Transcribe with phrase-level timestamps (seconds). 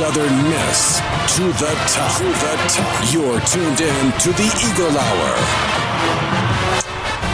[0.00, 0.96] Southern Miss
[1.36, 2.16] to the top.
[2.16, 3.12] To the top.
[3.12, 5.36] You're tuned in to the Eagle Hour.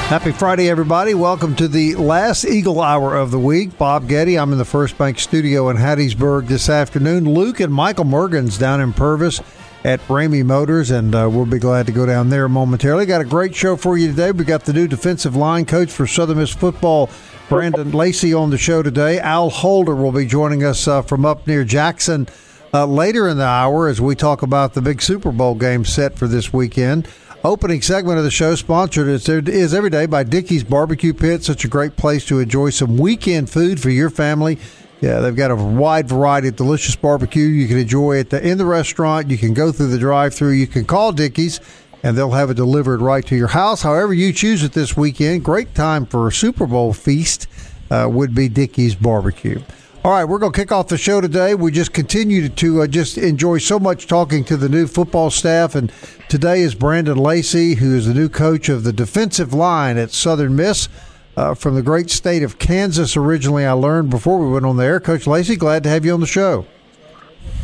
[0.08, 1.14] Happy Friday, everybody.
[1.14, 3.78] Welcome to the last Eagle Hour of the week.
[3.78, 7.32] Bob Getty, I'm in the First Bank studio in Hattiesburg this afternoon.
[7.32, 9.40] Luke and Michael Morgan's down in Purvis
[9.84, 13.06] at Ramey Motors, and uh, we'll be glad to go down there momentarily.
[13.06, 14.32] Got a great show for you today.
[14.32, 17.10] We got the new defensive line coach for Southern Miss football,
[17.48, 19.20] Brandon Lacey, on the show today.
[19.20, 22.26] Al Holder will be joining us uh, from up near Jackson
[22.76, 26.18] uh, later in the hour as we talk about the big Super Bowl game set
[26.18, 27.08] for this weekend.
[27.42, 31.42] Opening segment of the show sponsored is, is every day by Dickey's Barbecue Pit.
[31.42, 34.58] Such a great place to enjoy some weekend food for your family.
[35.00, 38.58] Yeah, they've got a wide variety of delicious barbecue you can enjoy at the in
[38.58, 39.30] the restaurant.
[39.30, 40.52] You can go through the drive-through.
[40.52, 41.60] You can call Dickey's,
[42.02, 43.82] and they'll have it delivered right to your house.
[43.82, 47.46] However you choose it this weekend, great time for a Super Bowl feast
[47.90, 49.62] uh, would be Dickey's Barbecue.
[50.06, 51.56] All right, we're going to kick off the show today.
[51.56, 55.74] We just continue to uh, just enjoy so much talking to the new football staff,
[55.74, 55.92] and
[56.28, 60.54] today is Brandon Lacey, who is the new coach of the defensive line at Southern
[60.54, 60.88] Miss.
[61.36, 64.84] Uh, from the great state of Kansas, originally, I learned before we went on the
[64.84, 65.00] air.
[65.00, 66.66] Coach Lacey, glad to have you on the show.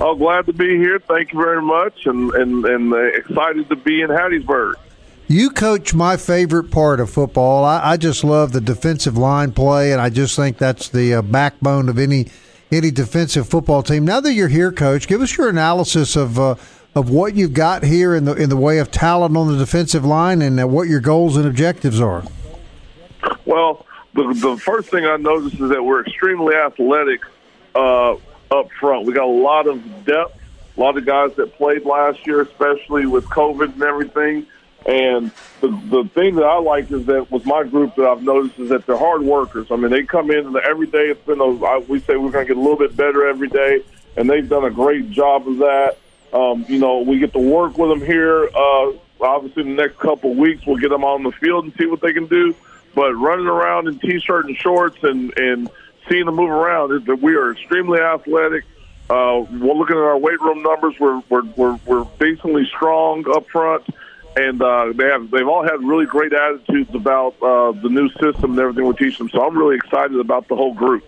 [0.01, 0.99] Oh, glad to be here.
[0.99, 4.75] Thank you very much, and and, and uh, excited to be in Hattiesburg.
[5.33, 7.65] You coach my favorite part of football.
[7.65, 11.23] I, I, just love the defensive line play, and I just think that's the uh,
[11.23, 12.27] backbone of any
[12.71, 14.05] any defensive football team.
[14.05, 16.57] Now that you're here, coach, give us your analysis of uh,
[16.95, 20.05] of what you've got here in the in the way of talent on the defensive
[20.05, 22.25] line, and uh, what your goals and objectives are.
[23.47, 27.23] Well, the the first thing I noticed is that we're extremely athletic
[27.75, 28.17] uh,
[28.51, 29.07] up front.
[29.07, 30.39] We got a lot of depth,
[30.77, 34.47] a lot of guys that played last year, especially with COVID and everything.
[34.87, 38.59] And the the thing that I like is that with my group that I've noticed
[38.59, 39.69] is that they're hard workers.
[39.71, 42.31] I mean, they come in and every day it's been a, I, we say we're
[42.31, 43.85] going to get a little bit better every day,
[44.17, 45.99] and they've done a great job of that.
[46.33, 48.49] Um, you know, we get to work with them here.
[48.49, 51.87] Uh, obviously, the next couple of weeks we'll get them on the field and see
[51.87, 52.55] what they can do.
[52.95, 55.71] But running around in t-shirt and shorts and and
[56.09, 58.65] seeing them move around, is that we are extremely athletic.
[59.09, 60.99] Uh, we're looking at our weight room numbers.
[60.99, 63.85] We're we're we're, we're decently strong up front
[64.37, 68.53] and uh, they have they've all had really great attitudes about uh, the new system
[68.53, 69.29] and everything we teach them.
[69.31, 71.05] So I'm really excited about the whole group.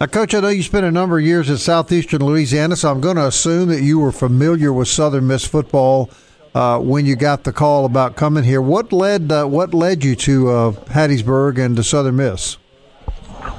[0.00, 3.00] Now, Coach, I know you spent a number of years in southeastern Louisiana, so I'm
[3.00, 6.10] going to assume that you were familiar with Southern Miss football
[6.54, 8.60] uh, when you got the call about coming here.
[8.60, 12.56] What led uh, what led you to uh, Hattiesburg and to Southern Miss?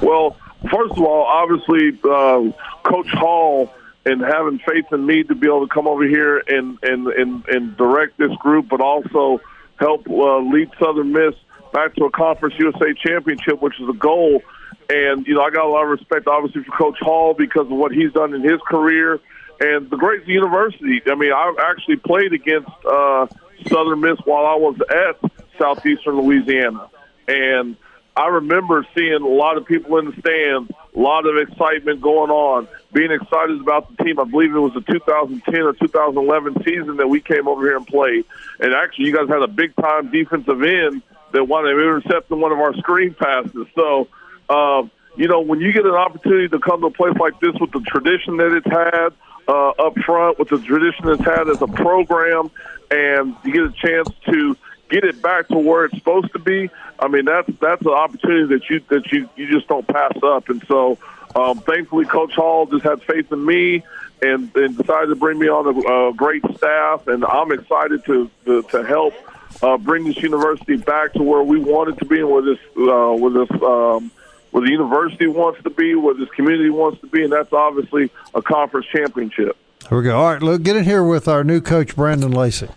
[0.02, 0.36] Well,
[0.70, 2.50] first of all, obviously, uh,
[2.82, 3.72] Coach Hall
[4.06, 7.48] and having faith in me to be able to come over here and and and,
[7.48, 9.40] and direct this group, but also
[9.76, 11.34] help uh, lead Southern Miss
[11.72, 14.42] back to a Conference USA championship, which is a goal.
[14.88, 17.76] And you know, I got a lot of respect, obviously, for Coach Hall because of
[17.76, 19.20] what he's done in his career
[19.60, 21.00] and the great university.
[21.06, 23.26] I mean, I actually played against uh,
[23.68, 26.88] Southern Miss while I was at Southeastern Louisiana,
[27.28, 27.76] and
[28.16, 32.30] I remember seeing a lot of people in the stands, a lot of excitement going
[32.30, 34.18] on, being excited about the team.
[34.20, 37.86] I believe it was the 2010 or 2011 season that we came over here and
[37.86, 38.24] played.
[38.60, 42.52] And actually, you guys had a big time defensive end that wanted to intercept one
[42.52, 43.66] of our screen passes.
[43.74, 44.08] So,
[44.48, 47.54] um, you know, when you get an opportunity to come to a place like this
[47.60, 49.12] with the tradition that it's had
[49.48, 52.50] uh, up front, with the tradition it's had as a program,
[52.90, 54.56] and you get a chance to
[54.88, 56.70] get it back to where it's supposed to be.
[56.98, 60.48] I mean, that's that's an opportunity that you that you you just don't pass up.
[60.48, 60.98] And so,
[61.34, 63.82] um, thankfully, Coach Hall just had faith in me
[64.22, 67.06] and, and decided to bring me on a, a great staff.
[67.08, 69.14] And I'm excited to to, to help
[69.62, 72.58] uh, bring this university back to where we want it to be and where this
[72.76, 74.10] uh, where this um,
[74.50, 78.10] where the university wants to be, where this community wants to be, and that's obviously
[78.34, 79.56] a conference championship.
[79.88, 80.16] Here we go.
[80.16, 82.68] All right, look, get in here with our new coach, Brandon Lacey.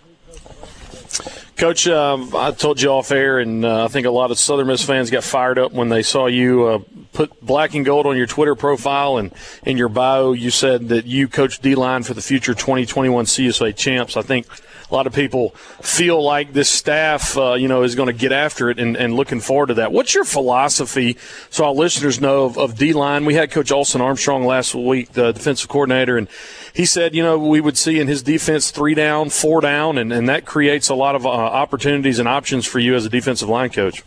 [1.58, 4.68] Coach, um, I told you off air, and uh, I think a lot of Southern
[4.68, 6.78] Miss fans got fired up when they saw you uh,
[7.12, 9.34] put black and gold on your Twitter profile and
[9.64, 10.30] in your bio.
[10.30, 14.16] You said that you coach D line for the future 2021 CSA champs.
[14.16, 14.46] I think
[14.90, 15.50] a lot of people
[15.80, 19.14] feel like this staff, uh, you know, is going to get after it and, and,
[19.14, 19.92] looking forward to that.
[19.92, 21.16] What's your philosophy
[21.50, 23.24] so our listeners know of, of D line?
[23.24, 26.28] We had Coach Austin Armstrong last week, the defensive coordinator, and
[26.72, 30.12] he said, you know, we would see in his defense three down, four down, and,
[30.12, 33.48] and that creates a lot of uh, opportunities and options for you as a defensive
[33.48, 34.02] line coach.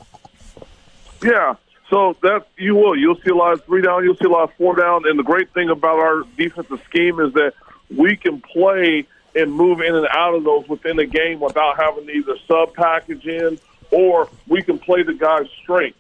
[1.24, 1.56] Yeah.
[1.90, 2.98] So that you will.
[2.98, 4.04] You'll see a lot of three down.
[4.04, 5.04] You'll see a lot of four down.
[5.06, 7.54] And the great thing about our defensive scheme is that
[7.96, 9.06] we can play
[9.36, 12.74] and move in and out of those within the game without having to either sub
[12.74, 13.60] package in
[13.92, 15.98] or we can play the guy's strengths.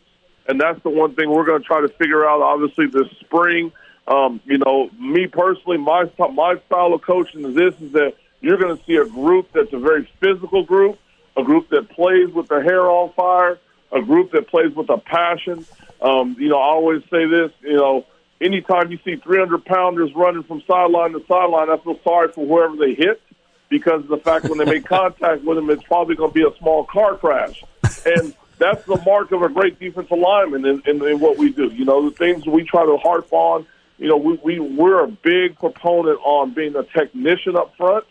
[0.47, 2.41] And that's the one thing we're going to try to figure out.
[2.41, 3.71] Obviously, this spring.
[4.07, 8.57] Um, you know, me personally, my my style of coaching is this: is that you're
[8.57, 10.99] going to see a group that's a very physical group,
[11.37, 13.59] a group that plays with their hair on fire,
[13.91, 15.65] a group that plays with a passion.
[16.01, 18.05] Um, you know, I always say this, you know,
[18.41, 22.75] anytime you see 300 pounders running from sideline to sideline, I feel sorry for whoever
[22.75, 23.21] they hit
[23.69, 26.43] because of the fact when they make contact with them, it's probably going to be
[26.43, 27.63] a small car crash.
[28.05, 31.67] And that's the mark of a great defensive lineman in, in, in what we do.
[31.67, 33.65] You know, the things we try to harp on,
[33.97, 38.05] you know, we, we, we're a big proponent on being a technician up front.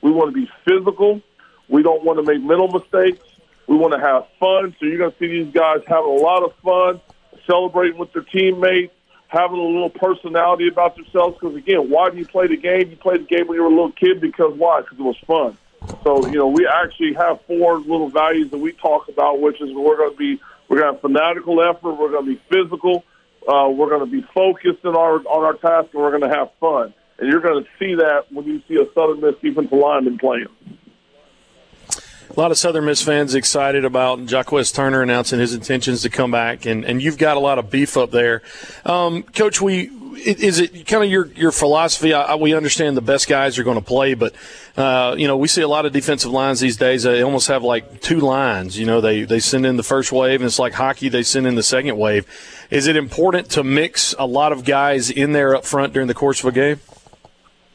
[0.00, 1.20] We want to be physical.
[1.68, 3.24] We don't want to make mental mistakes.
[3.66, 4.74] We want to have fun.
[4.78, 7.00] So you're going to see these guys having a lot of fun,
[7.46, 8.94] celebrating with their teammates,
[9.28, 11.36] having a little personality about themselves.
[11.40, 12.90] Because again, why do you play the game?
[12.90, 14.80] You played the game when you were a little kid because why?
[14.80, 15.56] Because it was fun.
[16.04, 19.70] So you know, we actually have four little values that we talk about, which is
[19.72, 23.04] we're going to be we're going to have fanatical effort, we're going to be physical,
[23.48, 26.36] uh, we're going to be focused in our on our task, and we're going to
[26.36, 26.94] have fun.
[27.18, 30.48] And you're going to see that when you see a Southern Miss defensive lineman playing.
[32.36, 36.32] A lot of Southern Miss fans excited about Jaquez Turner announcing his intentions to come
[36.32, 38.42] back, and, and you've got a lot of beef up there.
[38.84, 42.12] Um, Coach, we is it kind of your your philosophy?
[42.12, 44.34] I, we understand the best guys are going to play, but
[44.76, 47.04] uh, you know we see a lot of defensive lines these days.
[47.04, 48.76] They almost have like two lines.
[48.76, 51.08] You know, they they send in the first wave, and it's like hockey.
[51.08, 52.26] They send in the second wave.
[52.68, 56.14] Is it important to mix a lot of guys in there up front during the
[56.14, 56.80] course of a game?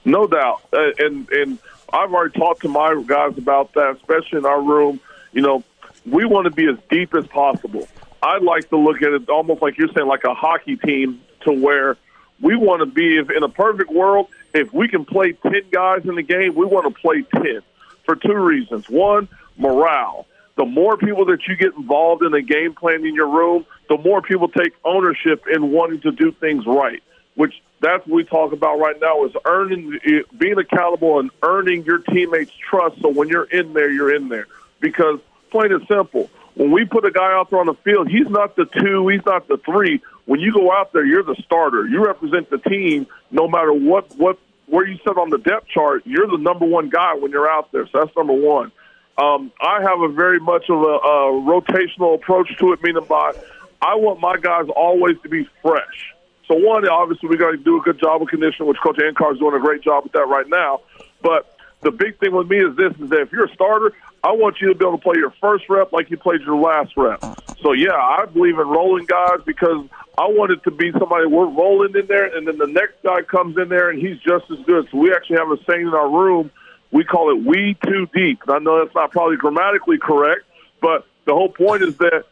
[0.04, 1.60] No doubt, uh, and and
[1.94, 5.00] I've already talked to my guys about that, especially in our room.
[5.34, 5.64] You know,
[6.06, 7.88] we want to be as deep as possible.
[8.22, 11.52] I'd like to look at it almost like you're saying, like a hockey team, to
[11.54, 11.98] where
[12.42, 13.18] we want to be.
[13.18, 16.66] If in a perfect world, if we can play ten guys in the game, we
[16.66, 17.62] want to play ten
[18.06, 18.90] for two reasons.
[18.90, 19.28] One,
[19.58, 20.26] morale.
[20.58, 23.98] The more people that you get involved in the game plan in your room, the
[23.98, 27.02] more people take ownership in wanting to do things right.
[27.36, 30.00] Which that's what we talk about right now is earning,
[30.38, 33.02] being accountable and earning your teammates' trust.
[33.02, 34.48] So when you're in there, you're in there.
[34.80, 35.20] Because
[35.52, 38.56] plain and simple, when we put a guy out there on the field, he's not
[38.56, 40.02] the two, he's not the three.
[40.26, 41.88] When you go out there, you're the starter.
[41.88, 44.38] You represent the team, no matter what what
[44.68, 46.04] where you sit on the depth chart.
[46.06, 47.88] You're the number one guy when you're out there.
[47.88, 48.72] So that's number one.
[49.18, 53.34] Um, I have a very much of a, a rotational approach to it, meaning by
[53.82, 56.14] I want my guys always to be fresh.
[56.50, 59.34] So one, obviously, we got to do a good job of conditioning, which Coach Ancar
[59.34, 60.82] is doing a great job with that right now.
[61.22, 63.94] But the big thing with me is this: is that if you're a starter,
[64.24, 66.56] I want you to be able to play your first rep like you played your
[66.56, 67.22] last rep.
[67.62, 69.86] So yeah, I believe in rolling guys because
[70.18, 73.22] I want it to be somebody we're rolling in there, and then the next guy
[73.22, 74.88] comes in there and he's just as good.
[74.92, 76.50] So we actually have a saying in our room.
[76.92, 80.46] We call it "we too deep." And I know that's not probably grammatically correct,
[80.82, 82.26] but the whole point is that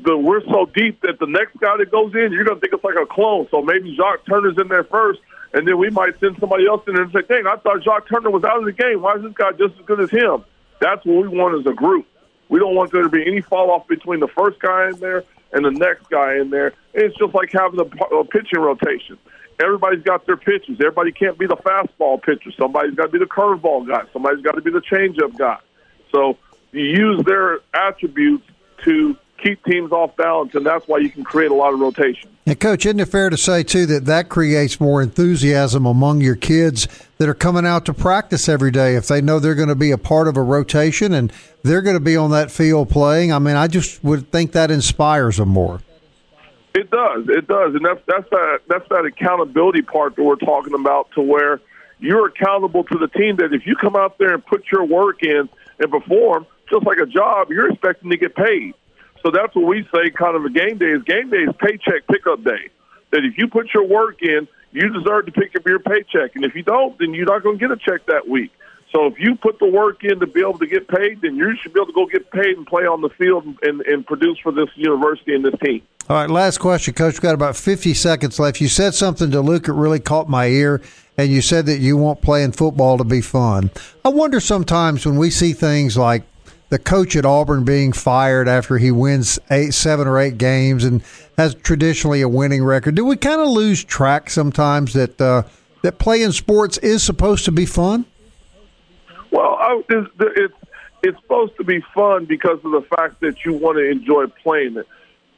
[0.00, 2.84] the we're so deep that the next guy that goes in, you're gonna think it's
[2.84, 3.46] like a clone.
[3.50, 5.20] So maybe Jacques Turner's in there first,
[5.52, 8.08] and then we might send somebody else in there and say, "Dang, I thought Jacques
[8.08, 9.02] Turner was out of the game.
[9.02, 10.44] Why is this guy just as good as him?"
[10.80, 12.06] That's what we want as a group.
[12.48, 15.24] We don't want there to be any fall off between the first guy in there
[15.52, 16.72] and the next guy in there.
[16.92, 19.18] It's just like having a, a pitching rotation.
[19.62, 20.80] Everybody's got their pitches.
[20.80, 22.50] Everybody can't be the fastball pitcher.
[22.58, 24.02] Somebody's got to be the curveball guy.
[24.12, 25.58] Somebody's got to be the changeup guy.
[26.10, 26.36] So
[26.72, 28.44] you use their attributes
[28.84, 32.30] to keep teams off balance, and that's why you can create a lot of rotation.
[32.46, 36.34] And coach, isn't it fair to say too that that creates more enthusiasm among your
[36.34, 39.74] kids that are coming out to practice every day if they know they're going to
[39.74, 41.32] be a part of a rotation and
[41.62, 43.32] they're going to be on that field playing?
[43.32, 45.80] I mean, I just would think that inspires them more.
[46.74, 50.74] It does, it does, and that's that's that that's that accountability part that we're talking
[50.74, 51.60] about to where
[52.00, 53.36] you're accountable to the team.
[53.36, 56.96] That if you come out there and put your work in and perform, just like
[56.98, 58.74] a job, you're expecting to get paid.
[59.22, 62.06] So that's what we say kind of a game day is game day is paycheck
[62.08, 62.70] pickup day.
[63.10, 66.34] That if you put your work in, you deserve to pick up your paycheck.
[66.34, 68.50] And if you don't, then you're not going to get a check that week.
[68.90, 71.54] So if you put the work in to be able to get paid, then you
[71.62, 74.38] should be able to go get paid and play on the field and, and produce
[74.38, 75.82] for this university and this team.
[76.08, 77.14] All right, last question, Coach.
[77.14, 78.60] We've got about 50 seconds left.
[78.60, 80.82] You said something to Luke that really caught my ear,
[81.16, 83.70] and you said that you want playing football to be fun.
[84.04, 86.24] I wonder sometimes when we see things like
[86.72, 91.02] the coach at Auburn being fired after he wins eight, seven or eight games and
[91.36, 95.42] has traditionally a winning record, do we kind of lose track sometimes that uh,
[95.82, 98.06] that playing sports is supposed to be fun?
[99.30, 100.54] Well, I, it's, it's
[101.02, 104.78] it's supposed to be fun because of the fact that you want to enjoy playing
[104.78, 104.88] it.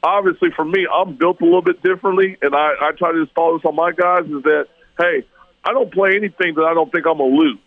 [0.05, 3.59] Obviously, for me, I'm built a little bit differently, and I, I try to install
[3.59, 5.25] this on my guys: is that hey,
[5.65, 7.59] I don't play anything that I don't think I'm gonna lose.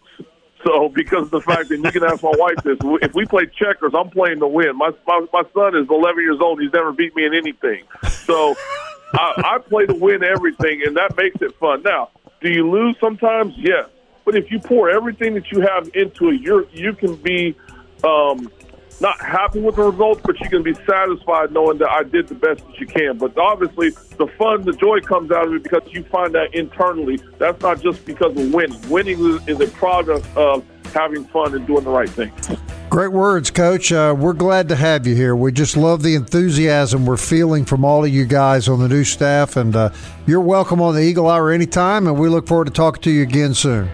[0.63, 3.45] So, because of the fact that you can ask my wife this, if we play
[3.45, 4.75] checkers, I'm playing to win.
[4.75, 7.83] My my, my son is 11 years old; he's never beat me in anything.
[8.25, 8.55] So,
[9.13, 11.83] I, I play to win everything, and that makes it fun.
[11.83, 12.09] Now,
[12.41, 13.53] do you lose sometimes?
[13.57, 13.87] Yes.
[14.25, 17.55] But if you pour everything that you have into it, you're you can be
[18.03, 18.51] um,
[18.99, 22.35] not happy with the results, but you can be satisfied knowing that I did the
[22.35, 23.17] best that you can.
[23.17, 27.19] But obviously, the fun, the joy comes out of it because you find that internally.
[27.37, 28.89] That's not just because of winning.
[28.89, 32.31] Winning is a product of having fun and doing the right thing.
[32.89, 33.91] Great words, Coach.
[33.91, 35.35] Uh, we're glad to have you here.
[35.35, 39.03] We just love the enthusiasm we're feeling from all of you guys on the new
[39.03, 39.89] staff, and uh,
[40.25, 43.23] you're welcome on the Eagle Hour anytime, and we look forward to talking to you
[43.23, 43.89] again soon.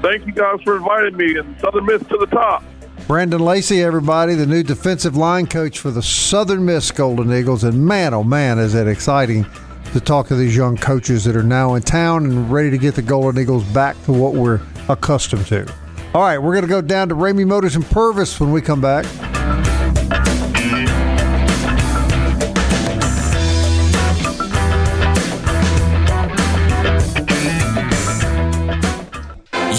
[0.00, 2.64] Thank you guys for inviting me, and Southern Miss to the top.
[3.10, 7.64] Brandon Lacey, everybody, the new defensive line coach for the Southern Miss Golden Eagles.
[7.64, 9.44] And man, oh man, is it exciting
[9.92, 12.94] to talk to these young coaches that are now in town and ready to get
[12.94, 15.66] the Golden Eagles back to what we're accustomed to.
[16.14, 18.80] All right, we're going to go down to Ramey Motors and Purvis when we come
[18.80, 19.04] back.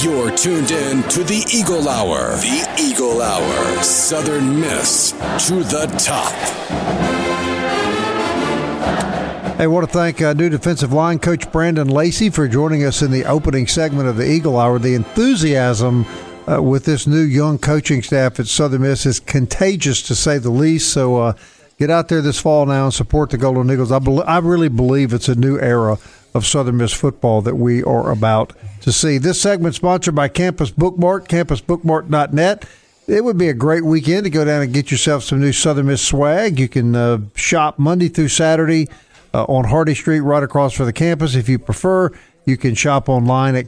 [0.04, 2.32] You're tuned in to the Eagle Hour.
[2.38, 3.84] The Eagle Hour.
[3.84, 6.32] Southern Miss to the top.
[9.58, 13.04] Hey, I want to thank uh, new defensive line coach Brandon Lacey for joining us
[13.04, 14.80] in the opening segment of the Eagle Hour.
[14.80, 16.08] The enthusiasm
[16.50, 20.50] uh, with this new young coaching staff at Southern Miss is contagious to say the
[20.50, 20.92] least.
[20.92, 21.34] So uh,
[21.78, 23.92] get out there this fall now and support the Golden Eagles.
[23.92, 26.00] I, be- I really believe it's a new era
[26.34, 29.18] of Southern Miss football that we are about to see.
[29.18, 32.66] This segment sponsored by Campus Bookmart, campusbookmart.net.
[33.08, 35.88] It would be a great weekend to go down and get yourself some new Southern
[35.88, 36.60] Miss swag.
[36.60, 38.90] You can uh, shop Monday through Saturday
[39.34, 41.36] uh, on Hardy Street, right across from the campus.
[41.36, 42.12] If you prefer,
[42.46, 43.68] you can shop online at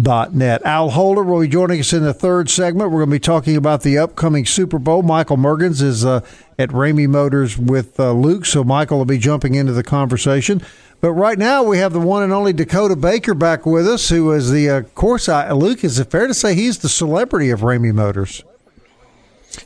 [0.00, 0.62] campusbookmart.net.
[0.64, 2.90] Al Holder will be joining us in the third segment.
[2.90, 5.02] We're going to be talking about the upcoming Super Bowl.
[5.02, 6.20] Michael Mergens is uh,
[6.58, 10.62] at Ramey Motors with uh, Luke, so Michael will be jumping into the conversation.
[11.00, 14.32] But right now we have the one and only Dakota Baker back with us, who
[14.32, 17.50] is the, uh, of course, I, Luke, is it fair to say he's the celebrity
[17.50, 18.44] of Ramey Motors?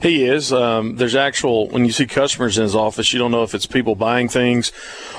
[0.00, 0.52] He is.
[0.52, 3.66] Um, there's actual, when you see customers in his office, you don't know if it's
[3.66, 4.72] people buying things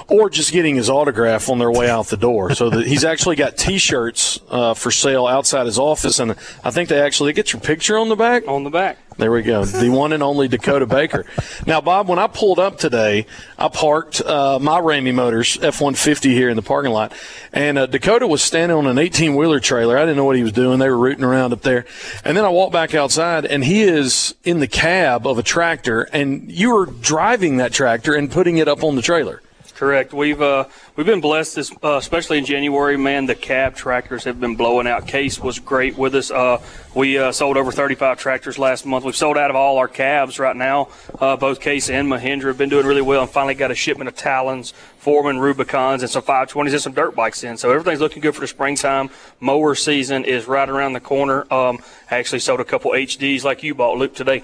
[0.07, 2.53] or just getting his autograph on their way out the door.
[2.55, 6.31] So the, he's actually got T-shirts uh, for sale outside his office, and
[6.63, 8.47] I think they actually get your picture on the back.
[8.47, 8.97] On the back.
[9.17, 9.63] There we go.
[9.63, 11.25] The one and only Dakota Baker.
[11.65, 16.33] Now, Bob, when I pulled up today, I parked uh, my Ramey Motors F 150
[16.33, 17.13] here in the parking lot,
[17.53, 19.97] and uh, Dakota was standing on an 18 wheeler trailer.
[19.97, 20.79] I didn't know what he was doing.
[20.79, 21.85] They were rooting around up there.
[22.25, 26.09] And then I walked back outside, and he is in the cab of a tractor,
[26.11, 29.41] and you were driving that tractor and putting it up on the trailer.
[29.75, 30.13] Correct.
[30.13, 32.97] We've uh, we've been blessed, this, uh, especially in January.
[32.97, 35.07] Man, the cab tractors have been blowing out.
[35.07, 36.31] Case was great with us.
[36.31, 36.61] Uh,
[36.93, 39.05] we uh, sold over 35 tractors last month.
[39.05, 40.89] We've sold out of all our cabs right now.
[41.19, 44.07] Uh, both Case and Mahindra have been doing really well, and finally got a shipment
[44.07, 47.57] of Talons, Foreman, Rubicons, and some 520s and some dirt bikes in.
[47.57, 49.09] So everything's looking good for the springtime.
[49.39, 51.41] Mower season is right around the corner.
[51.53, 54.43] Um, I actually sold a couple HDs like you bought, Luke, today.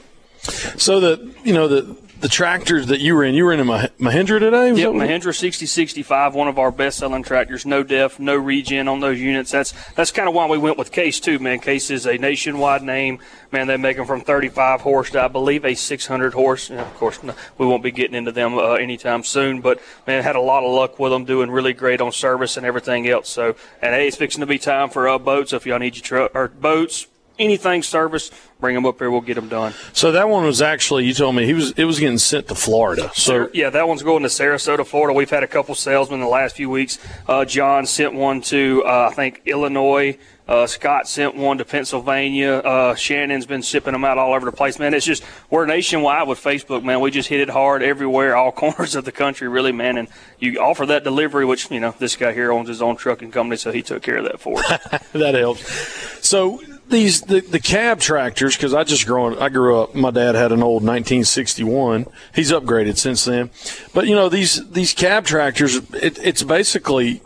[0.77, 3.65] So the you know the the tractors that you were in, you were in a
[3.65, 4.71] Mah- Mahindra today?
[4.71, 7.65] Was Yep, Mahindra 6065, one of our best-selling tractors.
[7.65, 9.51] No def, no regen on those units.
[9.51, 11.59] That's that's kind of why we went with Case too, man.
[11.59, 13.19] Case is a nationwide name.
[13.51, 16.69] Man, they make them from 35 horse to I believe a 600 horse.
[16.69, 19.59] And of course, no, we won't be getting into them uh, anytime soon.
[19.61, 22.65] But man, had a lot of luck with them, doing really great on service and
[22.65, 23.29] everything else.
[23.29, 25.53] So, and hey, it's fixing to be time for uh, boats.
[25.53, 27.07] If y'all need your truck or boats,
[27.41, 29.11] anything service, bring them up here.
[29.11, 29.73] We'll get them done.
[29.93, 32.55] So that one was actually you told me he was it was getting sent to
[32.55, 33.11] Florida.
[33.13, 35.13] So yeah, that one's going to Sarasota, Florida.
[35.15, 36.99] We've had a couple salesmen in the last few weeks.
[37.27, 40.17] Uh, John sent one to uh, I think Illinois.
[40.47, 42.55] Uh, Scott sent one to Pennsylvania.
[42.55, 44.93] Uh, Shannon's been shipping them out all over the place, man.
[44.93, 46.99] It's just we're nationwide with Facebook, man.
[46.99, 49.97] We just hit it hard everywhere, all corners of the country, really, man.
[49.97, 53.31] And you offer that delivery, which you know this guy here owns his own trucking
[53.31, 55.07] company, so he took care of that for us.
[55.13, 56.27] that helps.
[56.27, 59.95] So these the, the cab tractors because I just growing I grew up.
[59.95, 62.05] My dad had an old 1961.
[62.35, 63.49] He's upgraded since then,
[63.93, 65.77] but you know these these cab tractors.
[65.93, 67.21] It, it's basically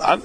[0.00, 0.20] I,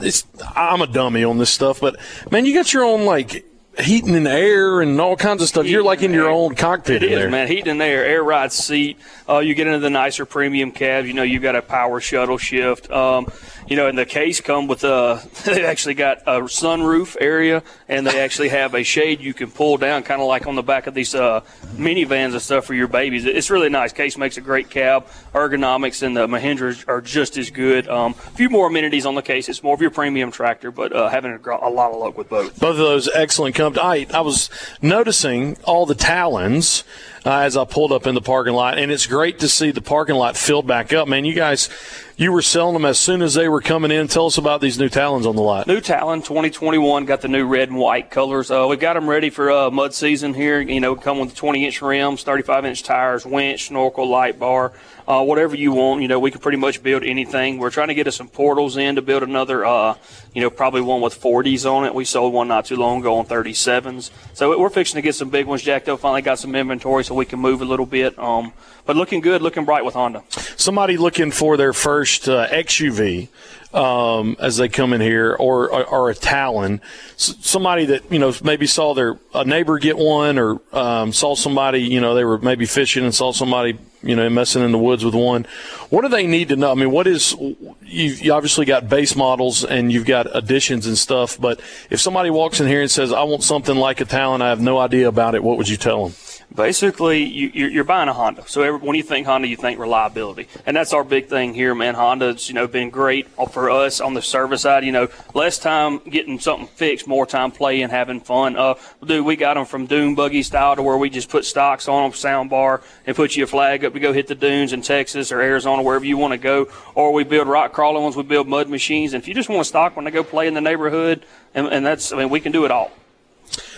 [0.55, 1.95] I'm a dummy on this stuff, but
[2.31, 3.45] man, you got your own like
[3.79, 5.63] heating and air and all kinds of stuff.
[5.63, 7.29] Heating You're like in your own cockpit it in is, there.
[7.29, 7.47] man.
[7.47, 8.97] Heating and air, air ride seat.
[9.27, 11.07] Uh, you get into the nicer premium cabs.
[11.07, 12.91] You know, you've got a power shuttle shift.
[12.91, 13.31] Um,
[13.67, 15.21] you know, and the case come with a.
[15.43, 19.77] They actually got a sunroof area, and they actually have a shade you can pull
[19.77, 21.41] down, kind of like on the back of these uh,
[21.75, 23.25] minivans and stuff for your babies.
[23.25, 23.91] It's really nice.
[23.91, 25.05] Case makes a great cab.
[25.33, 27.89] Ergonomics and the Mahindras are just as good.
[27.89, 29.49] Um, a few more amenities on the case.
[29.49, 32.29] It's more of your premium tractor, but uh, having a, a, lot of luck with
[32.29, 32.57] both.
[32.59, 34.49] Both of those excellent I, I was
[34.81, 36.83] noticing all the Talons.
[37.25, 39.79] Uh, as I pulled up in the parking lot, and it's great to see the
[39.79, 41.07] parking lot filled back up.
[41.07, 41.69] Man, you guys,
[42.17, 44.09] you were selling them as soon as they were coming in.
[44.09, 45.65] Tell us about these new Talons on the lot.
[45.65, 48.51] New Talon 2021 got the new red and white colors.
[48.51, 50.59] Uh, we've got them ready for uh, mud season here.
[50.59, 54.73] You know, come with 20 inch rims, 35 inch tires, winch, snorkel, light bar
[55.07, 56.01] uh, whatever you want.
[56.01, 57.57] You know, we can pretty much build anything.
[57.57, 59.95] We're trying to get us some portals in to build another, uh,
[60.33, 61.93] you know, probably one with 40s on it.
[61.93, 64.11] We sold one not too long ago on 37s.
[64.33, 65.99] So we're fixing to get some big ones jacked up.
[65.99, 68.17] Finally got some inventory so we can move a little bit.
[68.17, 68.53] Um,
[68.85, 70.23] but looking good, looking bright with Honda.
[70.29, 73.29] Somebody looking for their first uh, XUV
[73.73, 76.81] um, as they come in here, or or, a Talon.
[77.15, 81.35] S- somebody that you know maybe saw their a neighbor get one, or um, saw
[81.35, 84.77] somebody you know they were maybe fishing and saw somebody you know messing in the
[84.77, 85.45] woods with one.
[85.89, 86.71] What do they need to know?
[86.71, 87.35] I mean, what is
[87.81, 92.59] you, obviously got base models and you've got additions and stuff, but if somebody walks
[92.59, 95.35] in here and says, "I want something like a Talon," I have no idea about
[95.35, 95.43] it.
[95.43, 96.13] What would you tell them?
[96.55, 98.43] Basically you, are buying a Honda.
[98.47, 101.73] So every, when you think Honda, you think reliability, and that's our big thing here,
[101.73, 101.95] man.
[101.95, 104.83] Honda's you know been great for us on the service side.
[104.83, 108.55] You know, less time getting something fixed, more time playing, having fun.
[108.55, 111.87] Uh, dude, we got them from dune buggy style to where we just put stocks
[111.87, 114.73] on them, sound bar, and put you a flag up to go hit the dunes
[114.73, 116.67] in Texas or Arizona, wherever you want to go.
[116.95, 119.61] Or we build rock crawling ones, we build mud machines, and if you just want
[119.61, 122.39] to stock one to go play in the neighborhood, and, and that's I mean we
[122.39, 122.91] can do it all.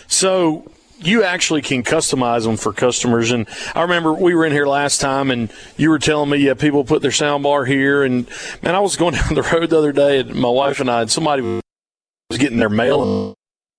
[0.07, 3.31] So you actually can customize them for customers.
[3.31, 6.53] And I remember we were in here last time, and you were telling me, yeah,
[6.53, 8.03] people put their sound bar here.
[8.03, 8.27] And
[8.61, 11.01] man, I was going down the road the other day, and my wife and I,
[11.01, 13.34] and somebody was getting their mail.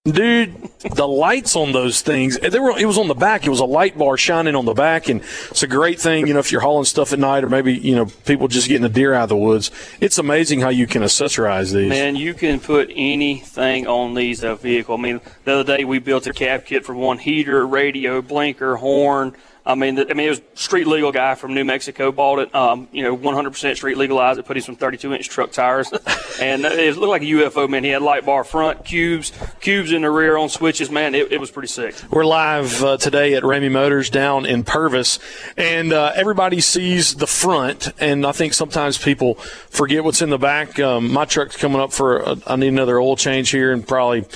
[0.06, 0.54] Dude,
[0.94, 3.44] the lights on those things, they were, it was on the back.
[3.44, 5.08] It was a light bar shining on the back.
[5.08, 7.74] And it's a great thing, you know, if you're hauling stuff at night or maybe,
[7.74, 9.72] you know, people just getting a deer out of the woods.
[10.00, 11.88] It's amazing how you can accessorize these.
[11.88, 14.96] Man, you can put anything on these uh, vehicle.
[14.96, 18.76] I mean, the other day we built a cab kit for one heater, radio, blinker,
[18.76, 19.34] horn,
[19.66, 22.54] I mean, I mean, it was street legal guy from New Mexico bought it.
[22.54, 24.46] Um, you know, 100% street legalized it.
[24.46, 25.92] Put in some 32 inch truck tires,
[26.40, 27.68] and it looked like a UFO.
[27.68, 30.88] Man, he had light bar front, cubes, cubes in the rear on switches.
[30.88, 31.96] Man, it, it was pretty sick.
[32.10, 35.18] We're live uh, today at Ramey Motors down in Purvis,
[35.56, 40.38] and uh, everybody sees the front, and I think sometimes people forget what's in the
[40.38, 40.78] back.
[40.78, 44.26] Um, my truck's coming up for a, I need another oil change here, and probably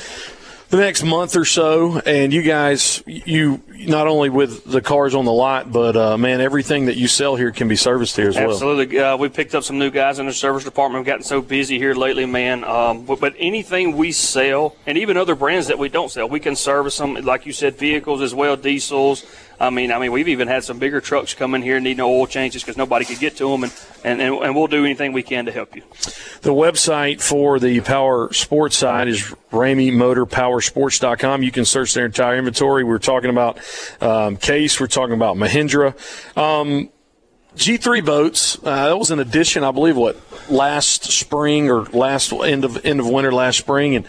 [0.70, 5.24] the next month or so, and you guys, you not only with the cars on
[5.24, 8.36] the lot, but uh, man, everything that you sell here can be serviced here as
[8.36, 8.50] well.
[8.50, 11.02] Absolutely, uh, we picked up some new guys in the service department.
[11.02, 12.64] We've gotten so busy here lately, man.
[12.64, 16.40] Um, but, but, anything we sell, and even other brands that we don't sell, we
[16.40, 17.14] can service them.
[17.14, 19.24] Like you said, vehicles as well, diesels.
[19.60, 22.26] I mean, I mean, we've even had some bigger trucks come in here needing oil
[22.26, 25.22] changes because nobody could get to them, and, and, and, and, we'll do anything we
[25.22, 25.82] can to help you.
[26.40, 31.42] The website for the Power Sports side is RameyMotorPowerSports.com.
[31.42, 32.84] You can search their entire inventory.
[32.84, 33.58] We're talking about
[34.00, 34.80] um, Case.
[34.80, 35.94] We're talking about Mahindra.
[36.36, 36.90] Um,
[37.56, 38.58] G3 boats.
[38.62, 40.16] Uh, that was an addition, I believe, what
[40.48, 44.06] last spring or last end of end of winter last spring, and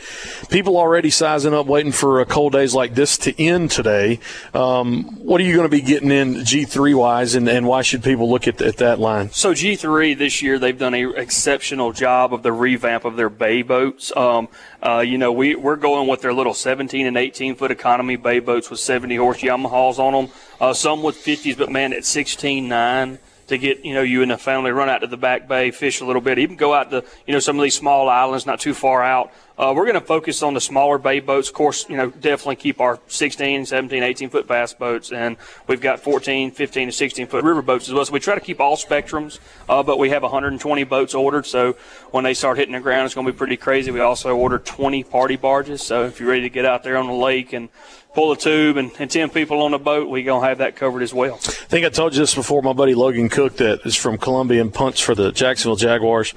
[0.50, 4.20] people already sizing up, waiting for cold days like this to end today.
[4.54, 8.04] Um, what are you going to be getting in G3 wise, and, and why should
[8.04, 9.32] people look at, at that line?
[9.32, 13.64] So G3 this year they've done an exceptional job of the revamp of their bay
[13.64, 14.16] boats.
[14.16, 14.50] Um,
[14.84, 18.40] uh, you know, we we're going with their little 17 and 18 foot economy bay
[18.40, 20.34] boats with 70 horse Yamahas on them.
[20.60, 23.20] Uh, some with 50s, but man, at 16.9
[23.52, 26.02] to get you know you and the family run out to the back bay, fish
[26.02, 28.60] a little bit, even go out to you know some of these small islands not
[28.60, 29.32] too far out.
[29.58, 31.50] Uh, we're going to focus on the smaller bay boats.
[31.50, 35.38] Of course, you know, definitely keep our 16, 17, 18 foot bass boats, and
[35.68, 38.04] we've got 14, 15, and 16 foot river boats as well.
[38.04, 39.38] So we try to keep all spectrums,
[39.70, 41.46] uh, but we have 120 boats ordered.
[41.46, 41.74] So
[42.10, 43.92] when they start hitting the ground, it's going to be pretty crazy.
[43.92, 45.84] We also ordered 20 party barges.
[45.84, 47.70] So if you're ready to get out there on the lake and
[48.14, 50.76] pull a tube and, and 10 people on a boat, we're going to have that
[50.76, 51.36] covered as well.
[51.36, 52.62] I think I told you this before.
[52.62, 56.34] My buddy Logan Cooke, that is from Columbia and punts for the Jacksonville Jaguars.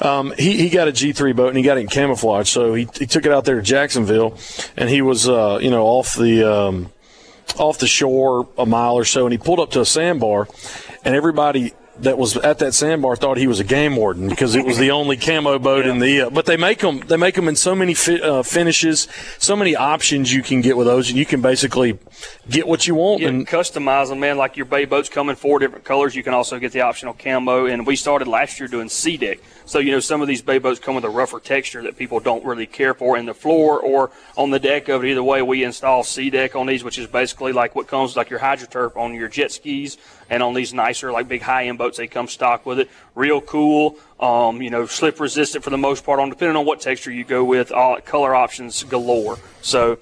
[0.00, 2.48] Um, he, he got a G3 boat and he got it in camouflage.
[2.48, 4.38] So he, he took it out there to Jacksonville
[4.76, 6.90] and he was, uh, you know, off the, um,
[7.58, 10.48] off the shore a mile or so and he pulled up to a sandbar
[11.04, 14.64] and everybody that was at that sandbar thought he was a game warden because it
[14.64, 15.92] was the only camo boat yeah.
[15.92, 16.20] in the.
[16.22, 17.00] Uh, but they make them.
[17.00, 19.08] They make them in so many fi- uh, finishes,
[19.38, 21.98] so many options you can get with those, and you can basically
[22.48, 24.20] get what you want yeah, and customize them.
[24.20, 26.14] Man, like your bay boats come in four different colors.
[26.14, 27.66] You can also get the optional camo.
[27.66, 29.38] And we started last year doing sea deck.
[29.66, 32.18] So you know some of these bay boats come with a rougher texture that people
[32.18, 35.10] don't really care for in the floor or on the deck of it.
[35.10, 38.30] Either way, we install sea deck on these, which is basically like what comes like
[38.30, 39.96] your hydroturf on your jet skis
[40.30, 42.88] and on these nicer like big high end boats they come stock with it.
[43.14, 43.98] Real cool.
[44.18, 46.20] Um, you know, slip resistant for the most part.
[46.20, 49.38] On depending on what texture you go with, all color options galore.
[49.60, 49.98] So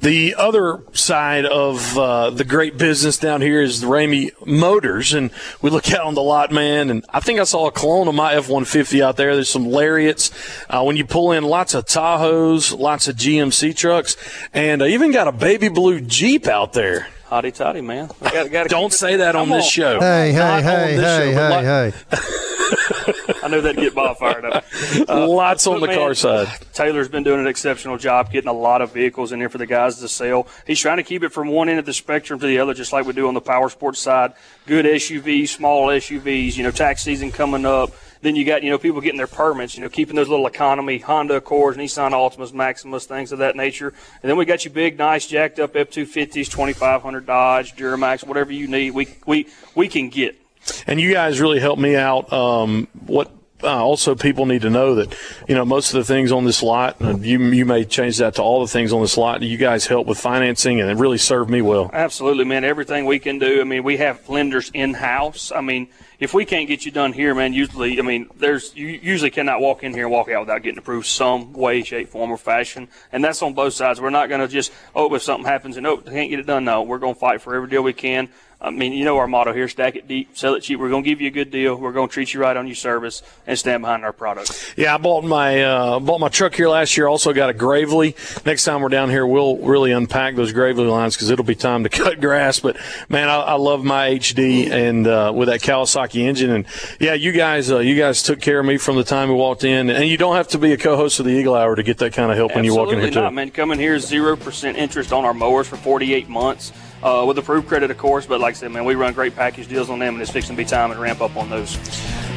[0.00, 5.30] the other side of uh, the great business down here is the Ramey Motors, and
[5.60, 8.14] we look out on the lot, man, and I think I saw a clone of
[8.14, 9.34] my F-150 out there.
[9.34, 10.32] There's some Lariats.
[10.70, 14.16] Uh, when you pull in lots of Tahoes, lots of GMC trucks,
[14.54, 17.08] and I even got a baby blue Jeep out there.
[17.30, 18.10] Hotty toddy, man.
[18.20, 20.00] Gotta, gotta Don't say that on this show.
[20.00, 22.36] Hey, hey, hey, hey, hey, hey.
[23.42, 24.64] I knew that'd get Bob fired up.
[25.08, 26.48] Uh, Lots on the man, car side.
[26.72, 29.66] Taylor's been doing an exceptional job getting a lot of vehicles in here for the
[29.66, 30.46] guys to sell.
[30.66, 32.92] He's trying to keep it from one end of the spectrum to the other, just
[32.92, 34.34] like we do on the power sports side.
[34.66, 36.56] Good SUVs, small SUVs.
[36.56, 37.92] You know, tax season coming up.
[38.22, 40.98] Then you got, you know, people getting their permits, you know, keeping those little economy
[40.98, 43.94] Honda Accords, Nissan Altimas, Maximas, things of that nature.
[44.22, 48.68] And then we got you big, nice, jacked up F-250s, 2500 Dodge, Duramax, whatever you
[48.68, 50.36] need, we, we, we can get.
[50.86, 52.32] And you guys really helped me out.
[52.32, 53.30] Um, what
[53.62, 55.14] uh, also people need to know that
[55.48, 58.42] you know most of the things on this lot you you may change that to
[58.42, 61.50] all the things on this lot you guys help with financing and it really served
[61.50, 61.90] me well.
[61.92, 62.64] Absolutely man.
[62.64, 63.60] Everything we can do.
[63.60, 67.12] I mean we have lenders in house i mean if we can't get you done
[67.12, 70.40] here man usually i mean there's you usually cannot walk in here and walk out
[70.40, 72.88] without getting approved some way shape form or fashion.
[73.12, 74.00] And that's on both sides.
[74.00, 76.64] We're not going to just oh if something happens and oh can't get it done.
[76.64, 78.28] No we're going to fight for every deal we can
[78.62, 80.78] I mean, you know our motto here: stack it deep, sell it cheap.
[80.78, 81.76] We're going to give you a good deal.
[81.76, 84.74] We're going to treat you right on your service and stand behind our product.
[84.76, 87.06] Yeah, I bought my uh, bought my truck here last year.
[87.06, 88.14] Also got a Gravely.
[88.44, 91.84] Next time we're down here, we'll really unpack those Gravely lines because it'll be time
[91.84, 92.60] to cut grass.
[92.60, 92.76] But
[93.08, 96.50] man, I, I love my HD and uh, with that Kawasaki engine.
[96.50, 96.66] And
[96.98, 99.64] yeah, you guys, uh, you guys took care of me from the time we walked
[99.64, 99.88] in.
[99.88, 102.12] And you don't have to be a co-host of the Eagle Hour to get that
[102.12, 103.34] kind of help Absolutely when you walk in here not, too.
[103.36, 103.50] man.
[103.50, 107.68] Coming here is zero percent interest on our mowers for 48 months uh, with approved
[107.68, 108.26] credit, of course.
[108.26, 110.56] But like I said, man, we run great package deals on them, and it's fixing
[110.56, 111.76] to be time to ramp up on those.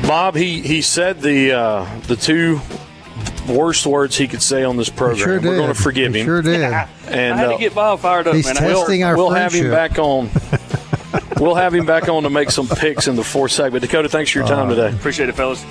[0.07, 2.59] Bob, he he said the uh, the two
[3.47, 5.17] worst words he could say on this program.
[5.17, 6.25] Sure We're going to forgive he him.
[6.25, 6.61] Sure did.
[6.61, 6.73] and
[7.07, 8.35] I had uh, to get Bob fired up.
[8.35, 8.55] He's man.
[8.55, 9.65] testing we'll, our We'll friendship.
[9.65, 10.29] have him back on.
[11.39, 13.81] we'll have him back on to make some picks in the fourth segment.
[13.81, 14.95] Dakota, thanks for your time uh, today.
[14.95, 15.63] Appreciate it, fellas.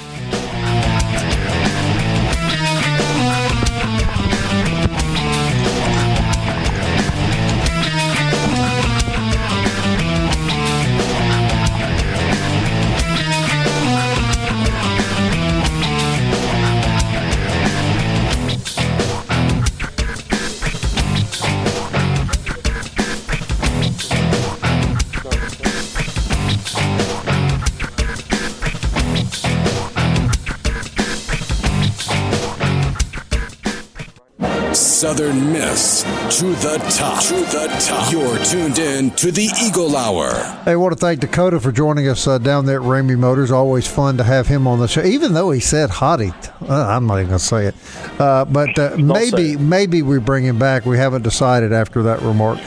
[36.42, 37.22] To the top.
[37.22, 38.10] To the top.
[38.10, 40.32] You're tuned in to the Eagle Hour.
[40.64, 43.52] Hey, I want to thank Dakota for joining us uh, down there at Ramey Motors.
[43.52, 46.34] Always fun to have him on the show, even though he said hottie.
[46.68, 47.76] Uh, I'm not even going to say it.
[48.20, 50.84] Uh, but uh, maybe maybe we bring him back.
[50.84, 52.58] We haven't decided after that remark.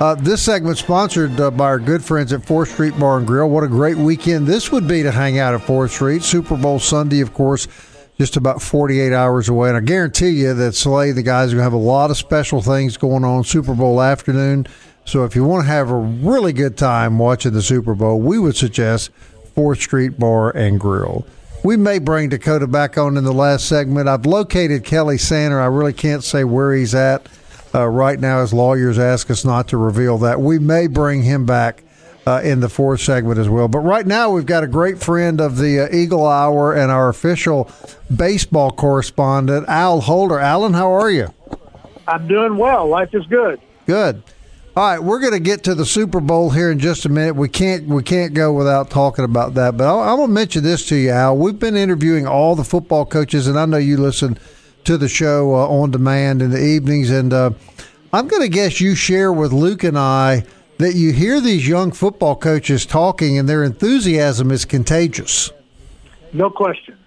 [0.00, 3.50] Uh, this segment sponsored uh, by our good friends at 4th Street Bar and Grill.
[3.50, 6.22] What a great weekend this would be to hang out at 4th Street.
[6.22, 7.66] Super Bowl Sunday, of course
[8.18, 9.68] just about 48 hours away.
[9.68, 12.16] And I guarantee you that Slay, the guys, are going to have a lot of
[12.16, 14.66] special things going on Super Bowl afternoon.
[15.04, 18.38] So if you want to have a really good time watching the Super Bowl, we
[18.38, 19.10] would suggest
[19.56, 21.26] 4th Street Bar and Grill.
[21.64, 24.08] We may bring Dakota back on in the last segment.
[24.08, 25.60] I've located Kelly Sander.
[25.60, 27.26] I really can't say where he's at
[27.74, 30.40] uh, right now, as lawyers ask us not to reveal that.
[30.40, 31.82] We may bring him back
[32.26, 33.68] uh, in the fourth segment as well.
[33.68, 37.08] But right now, we've got a great friend of the uh, Eagle Hour and our
[37.08, 37.70] official
[38.14, 40.38] baseball correspondent, Al Holder.
[40.38, 41.32] Alan, how are you?
[42.06, 42.86] I'm doing well.
[42.86, 43.60] Life is good.
[43.86, 44.22] Good.
[44.76, 47.36] All right, we're going to get to the Super Bowl here in just a minute.
[47.36, 49.76] We can't we can't go without talking about that.
[49.76, 51.36] But I, am going to mention this to you, Al.
[51.36, 54.36] We've been interviewing all the football coaches, and I know you listen
[54.82, 57.10] to the show uh, on demand in the evenings.
[57.10, 57.50] And uh,
[58.12, 60.44] I'm going to guess you share with Luke and I
[60.78, 65.52] that you hear these young football coaches talking, and their enthusiasm is contagious.
[66.32, 66.98] No question.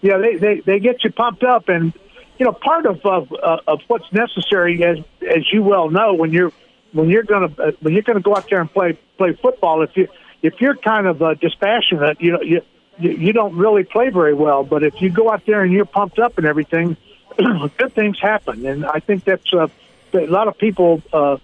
[0.00, 1.92] Yeah, they they, they get you pumped up, and
[2.38, 6.32] you know part of of, uh, of what's necessary, as as you well know, when
[6.32, 6.52] you're
[6.92, 9.32] when you're going to uh, when you're going to go out there and play play
[9.32, 10.08] football, if you
[10.42, 12.62] if you're kind of uh, dispassionate, you know you
[12.98, 14.62] you don't really play very well.
[14.64, 16.96] But if you go out there and you're pumped up and everything,
[17.36, 18.66] good things happen.
[18.66, 19.68] And I think that's uh,
[20.12, 21.38] a lot of people uh,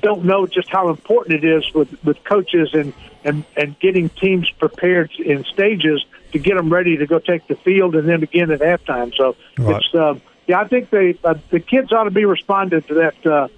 [0.00, 2.92] don't know just how important it is with with coaches and
[3.24, 7.56] and and getting teams prepared in stages to get them ready to go take the
[7.56, 9.14] field and then again at halftime.
[9.14, 9.76] So right.
[9.76, 10.14] it's uh,
[10.46, 13.26] yeah, I think they uh, the kids ought to be responding to that.
[13.26, 13.48] Uh,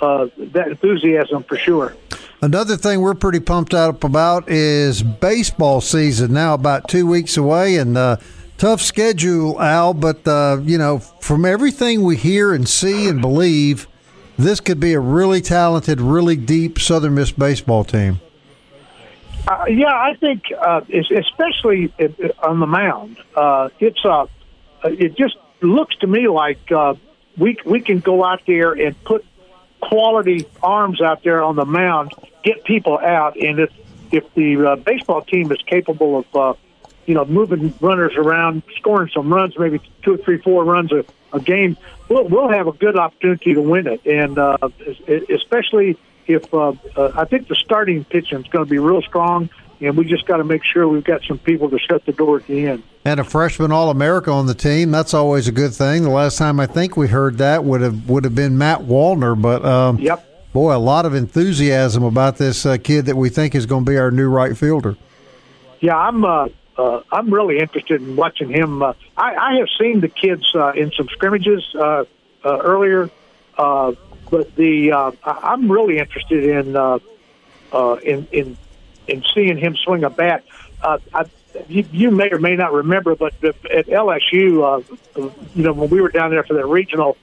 [0.00, 1.92] uh, that enthusiasm for sure.
[2.40, 7.78] Another thing we're pretty pumped up about is baseball season now about two weeks away
[7.78, 8.16] and uh,
[8.58, 9.94] tough schedule, Al.
[9.94, 13.88] But uh, you know, from everything we hear and see and believe,
[14.38, 18.20] this could be a really talented, really deep Southern Miss baseball team.
[19.46, 21.92] Uh, yeah, I think uh, especially
[22.42, 24.26] on the mound, uh, it's uh,
[24.84, 26.94] it just looks to me like uh,
[27.36, 29.24] we we can go out there and put
[29.80, 33.70] quality arms out there on the mound, get people out, and if
[34.12, 36.54] if the uh, baseball team is capable of uh,
[37.06, 41.04] you know moving runners around, scoring some runs, maybe two or three, four runs a,
[41.32, 41.76] a game,
[42.08, 44.56] we'll we'll have a good opportunity to win it, and uh,
[45.28, 49.48] especially if uh, uh, I think the starting pitching is going to be real strong
[49.80, 52.38] and we just got to make sure we've got some people to shut the door
[52.38, 52.82] at the end.
[53.04, 56.02] And a freshman All America on the team, that's always a good thing.
[56.02, 59.40] The last time I think we heard that would have would have been Matt Wallner,
[59.40, 60.52] but um, yep.
[60.52, 63.90] boy, a lot of enthusiasm about this uh, kid that we think is going to
[63.90, 64.96] be our new right fielder.
[65.80, 68.82] Yeah, I'm uh, uh, I'm really interested in watching him.
[68.82, 72.04] Uh, I, I have seen the kids uh, in some scrimmages uh,
[72.44, 73.10] uh, earlier,
[73.56, 73.92] uh,
[74.30, 76.98] but the uh, I'm really interested in uh,
[77.72, 78.56] uh, in in
[79.08, 80.44] and seeing him swing a bat.
[80.80, 81.24] Uh, I,
[81.68, 86.00] you, you may or may not remember, but at LSU, uh, you know, when we
[86.00, 87.16] were down there for the regional,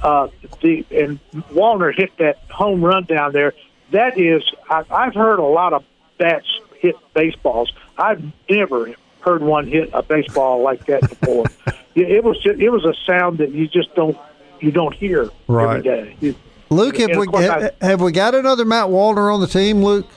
[0.00, 0.28] uh,
[0.62, 1.18] the and
[1.52, 3.52] Wallner hit that home run down there.
[3.90, 5.84] That is, I, I've heard a lot of
[6.18, 6.46] bats
[6.78, 7.72] hit baseballs.
[7.96, 11.46] I've never heard one hit a baseball like that before.
[11.94, 14.16] it was just, it was a sound that you just don't
[14.60, 15.78] you don't hear right.
[15.78, 16.16] every day.
[16.20, 16.34] You,
[16.70, 20.08] Luke, have we have, have we got another Matt Wallner on the team, Luke?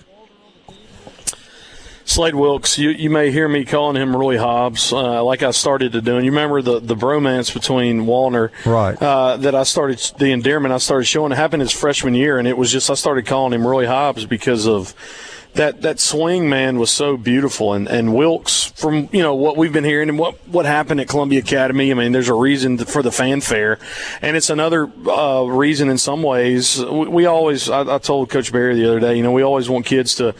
[2.05, 5.91] Slade Wilkes, you, you may hear me calling him Roy Hobbs, uh, like I started
[5.91, 6.15] to do.
[6.15, 8.99] And you remember the, the bromance between Wallner, right?
[8.99, 11.33] Uh, that I started the endearment I started showing.
[11.33, 14.25] It happened his freshman year, and it was just I started calling him Roy Hobbs
[14.25, 14.95] because of
[15.57, 17.73] that that swing man was so beautiful.
[17.73, 21.07] And and Wilkes from you know what we've been hearing and what what happened at
[21.07, 23.79] Columbia Academy I mean there's a reason for the fanfare.
[24.21, 26.83] And it's another uh, reason in some ways.
[26.83, 29.69] We, we always I, I, told Coach Berry the other day you know we always
[29.69, 30.33] want kids to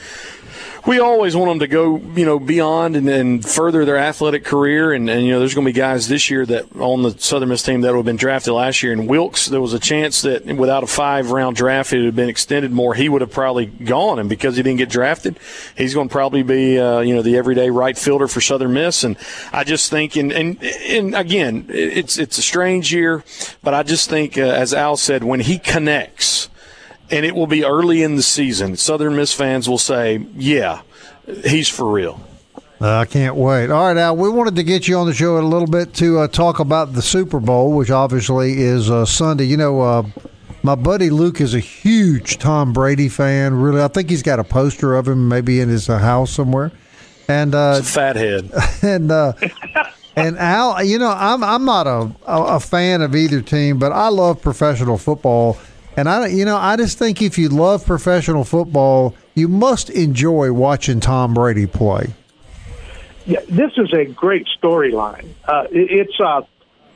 [0.86, 4.94] we always want them to go, you know, beyond and, and further their athletic career.
[4.94, 7.50] And, and you know, there's going to be guys this year that on the Southern
[7.50, 8.94] Miss team that would have been drafted last year.
[8.94, 12.30] And Wilkes, there was a chance that without a five round draft, it had been
[12.30, 12.94] extended more.
[12.94, 14.20] He would have probably gone.
[14.20, 15.40] And because he didn't get drafted,
[15.76, 19.04] he's going to probably be, uh, you know, the everyday right fielder for Southern Miss.
[19.04, 19.18] And
[19.52, 23.24] I just think, and, and, and again, it's, it's a strange year,
[23.64, 26.50] but I just think, uh, as Al said, when he connects,
[27.10, 28.76] and it will be early in the season.
[28.76, 30.82] Southern Miss fans will say, "Yeah,
[31.46, 32.22] he's for real."
[32.80, 33.72] I can't wait.
[33.72, 36.20] All right, Al, we wanted to get you on the show a little bit to
[36.20, 39.46] uh, talk about the Super Bowl, which obviously is uh, Sunday.
[39.46, 40.04] You know, uh,
[40.62, 43.56] my buddy Luke is a huge Tom Brady fan.
[43.56, 46.72] Really, I think he's got a poster of him maybe in his uh, house somewhere.
[47.28, 48.52] And uh, it's a fathead.
[48.84, 49.34] And uh,
[50.16, 54.10] and Al, you know, I'm I'm not a a fan of either team, but I
[54.10, 55.58] love professional football
[55.98, 60.54] and I, you know, I just think if you love professional football, you must enjoy
[60.54, 62.14] watching Tom Brady play.
[63.26, 65.28] Yeah, this is a great storyline.
[65.44, 66.44] Uh, it, it's, uh,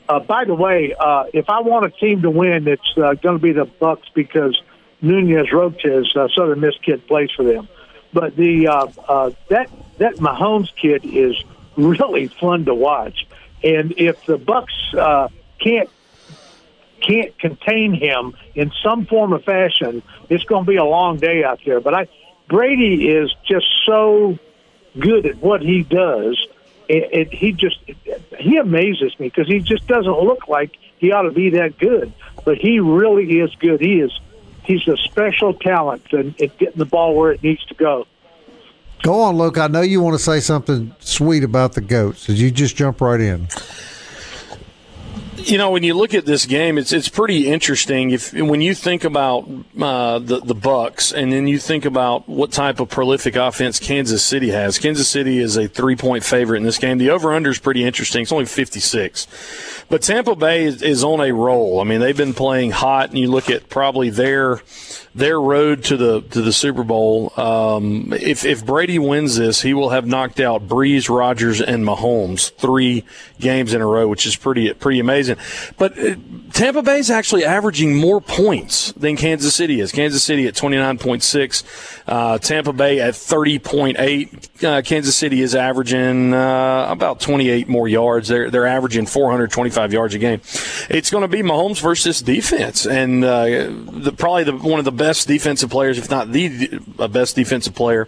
[0.07, 3.37] uh, by the way, uh, if I want a team to win, it's uh, going
[3.37, 4.61] to be the Bucs because
[5.01, 7.67] Nunez Roches, uh, Southern Miss kid, plays for them.
[8.13, 11.41] But the uh, uh, that that Mahomes kid is
[11.75, 13.25] really fun to watch,
[13.63, 15.89] and if the Bucs uh, can't
[17.01, 21.43] can't contain him in some form or fashion, it's going to be a long day
[21.43, 21.79] out there.
[21.79, 22.07] But I,
[22.47, 24.37] Brady is just so
[24.97, 26.47] good at what he does.
[26.87, 27.77] It, it, he just
[28.37, 32.11] he amazes me because he just doesn't look like he ought to be that good,
[32.43, 33.79] but he really is good.
[33.79, 34.11] He is
[34.63, 38.07] he's a special talent in, in getting the ball where it needs to go.
[39.03, 39.57] Go on, Luke.
[39.57, 42.27] I know you want to say something sweet about the goats.
[42.27, 43.47] Did you just jump right in?
[45.43, 48.11] You know, when you look at this game, it's it's pretty interesting.
[48.11, 49.49] If when you think about
[49.79, 54.23] uh, the the Bucs, and then you think about what type of prolific offense Kansas
[54.23, 54.77] City has.
[54.77, 56.99] Kansas City is a three point favorite in this game.
[56.99, 58.21] The over under is pretty interesting.
[58.21, 59.27] It's only fifty six,
[59.89, 61.81] but Tampa Bay is, is on a roll.
[61.81, 64.61] I mean, they've been playing hot, and you look at probably their
[65.13, 67.33] their road to the to the Super Bowl.
[67.35, 72.51] Um, if if Brady wins this, he will have knocked out Brees, Rodgers, and Mahomes
[72.55, 73.03] three
[73.39, 75.30] games in a row, which is pretty pretty amazing.
[75.77, 76.15] But uh,
[76.53, 79.91] Tampa Bay is actually averaging more points than Kansas City is.
[79.91, 81.63] Kansas City at twenty nine point six,
[82.07, 84.49] uh, Tampa Bay at thirty point eight.
[84.63, 88.27] Uh, Kansas City is averaging uh, about twenty eight more yards.
[88.27, 90.41] They're they're averaging four hundred twenty five yards a game.
[90.89, 94.91] It's going to be Mahomes versus defense, and uh, the, probably the, one of the
[94.91, 98.07] best defensive players, if not the best defensive player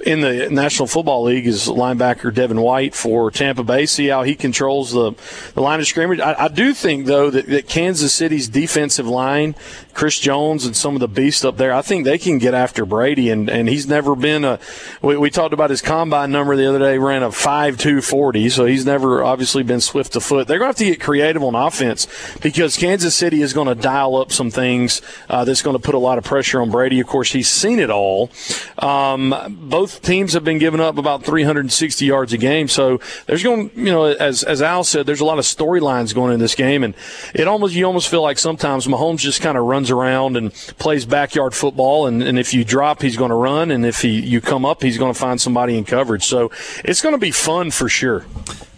[0.00, 3.86] in the National Football League is linebacker Devin White for Tampa Bay.
[3.86, 5.12] See how he controls the,
[5.54, 6.20] the line of scrimmage.
[6.20, 9.54] I, I do think, though, that, that, Kansas City's defensive line,
[9.98, 12.86] Chris Jones and some of the beasts up there, I think they can get after
[12.86, 13.30] Brady.
[13.30, 14.60] And, and he's never been a.
[15.02, 18.86] We, we talked about his combine number the other day, ran a 5'240, so he's
[18.86, 20.46] never obviously been swift to foot.
[20.46, 22.06] They're going to have to get creative on offense
[22.40, 25.96] because Kansas City is going to dial up some things uh, that's going to put
[25.96, 27.00] a lot of pressure on Brady.
[27.00, 28.30] Of course, he's seen it all.
[28.78, 29.34] Um,
[29.68, 32.68] both teams have been giving up about 360 yards a game.
[32.68, 36.14] So there's going, to, you know, as as Al said, there's a lot of storylines
[36.14, 36.94] going in this game, and
[37.34, 41.04] it almost you almost feel like sometimes Mahomes just kind of runs around and plays
[41.04, 44.40] backyard football, and, and if you drop, he's going to run, and if he you
[44.40, 46.24] come up, he's going to find somebody in coverage.
[46.24, 46.50] So
[46.84, 48.24] it's going to be fun for sure.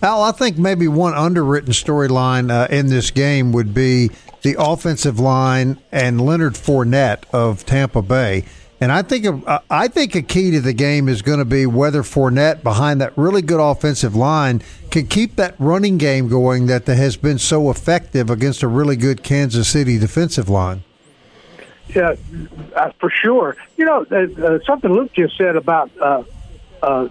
[0.02, 4.10] Al, I think maybe one underwritten storyline uh, in this game would be
[4.42, 8.44] the offensive line and Leonard Fournette of Tampa Bay.
[8.80, 11.66] And I think a, I think a key to the game is going to be
[11.66, 16.86] whether Fournette behind that really good offensive line can keep that running game going that
[16.86, 20.82] has been so effective against a really good Kansas City defensive line.
[21.96, 22.16] Uh,
[22.98, 23.56] for sure.
[23.76, 26.22] You know, uh, uh, something Luke just said about uh,
[26.82, 27.08] uh,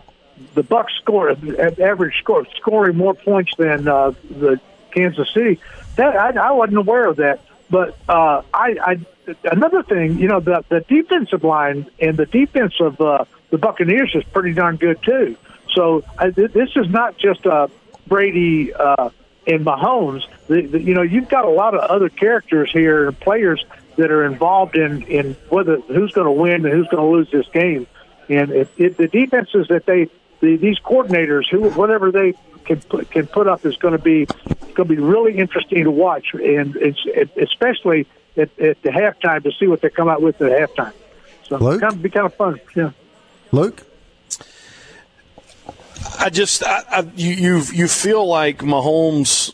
[0.54, 4.60] the Bucs score average score scoring more points than the
[4.92, 5.60] Kansas City.
[5.96, 9.00] That I, I wasn't aware of that, but I, I
[9.44, 14.24] another thing, you know, the the defensive line and the defense of the Buccaneers is
[14.24, 15.36] pretty darn good too.
[15.74, 17.68] So I, this is not just uh,
[18.08, 20.26] Brady and Mahomes.
[20.48, 23.64] The, the, you know, you've got a lot of other characters here and players
[24.00, 27.30] that are involved in in whether who's going to win and who's going to lose
[27.32, 27.88] this game.
[28.28, 30.10] And it, it, the defenses that they
[30.40, 32.34] the, these coordinators who whatever they
[32.66, 35.92] can put, can put up is going to be going to be really interesting to
[35.92, 38.08] watch, and it's it, especially
[38.38, 40.94] at, at the halftime to see what they come out with at halftime.
[41.44, 41.82] So Luke?
[41.84, 42.60] it's be kind of fun.
[42.76, 42.92] Yeah.
[43.52, 43.86] Luke?
[46.20, 49.54] I just I, I, you you you feel like Mahomes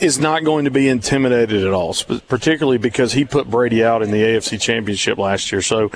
[0.00, 1.94] is not going to be intimidated at all,
[2.28, 5.62] particularly because he put Brady out in the AFC Championship last year.
[5.62, 5.90] So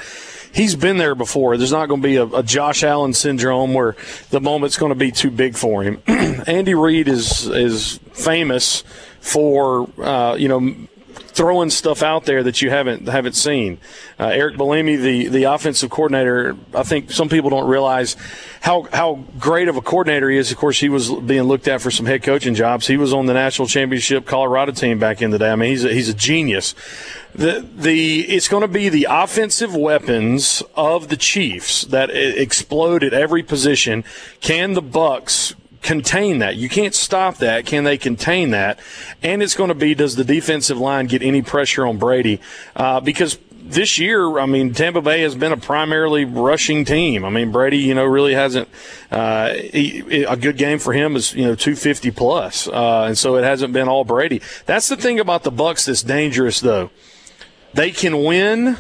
[0.52, 1.56] he's been there before.
[1.56, 3.96] There's not going to be a, a Josh Allen syndrome where
[4.30, 6.02] the moment's going to be too big for him.
[6.06, 8.84] Andy Reid is is famous
[9.20, 10.74] for uh, you know
[11.34, 13.78] throwing stuff out there that you haven't haven't seen.
[14.18, 18.16] Uh, Eric Bieniemy, the the offensive coordinator, I think some people don't realize
[18.60, 20.52] how how great of a coordinator he is.
[20.52, 22.86] Of course, he was being looked at for some head coaching jobs.
[22.86, 25.50] He was on the national championship Colorado team back in the day.
[25.50, 26.74] I mean, he's a, he's a genius.
[27.34, 33.12] The the it's going to be the offensive weapons of the Chiefs that explode at
[33.12, 34.04] every position.
[34.40, 36.56] Can the Bucs contain that.
[36.56, 37.66] You can't stop that.
[37.66, 38.80] Can they contain that?
[39.22, 42.40] And it's going to be does the defensive line get any pressure on Brady?
[42.74, 47.24] Uh, because this year, I mean, Tampa Bay has been a primarily rushing team.
[47.24, 48.68] I mean, Brady, you know, really hasn't.
[49.10, 53.36] Uh, he, a good game for him is you know 250 plus, uh, and so
[53.36, 54.42] it hasn't been all Brady.
[54.66, 56.90] That's the thing about the Bucs that's dangerous, though.
[57.72, 58.78] They can win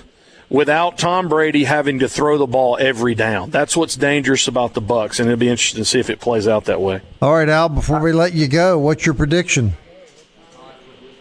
[0.54, 3.50] without Tom Brady having to throw the ball every down.
[3.50, 6.46] That's what's dangerous about the Bucs, and it'll be interesting to see if it plays
[6.46, 7.00] out that way.
[7.20, 7.68] All right, Al.
[7.68, 9.74] Before we let you go, what's your prediction?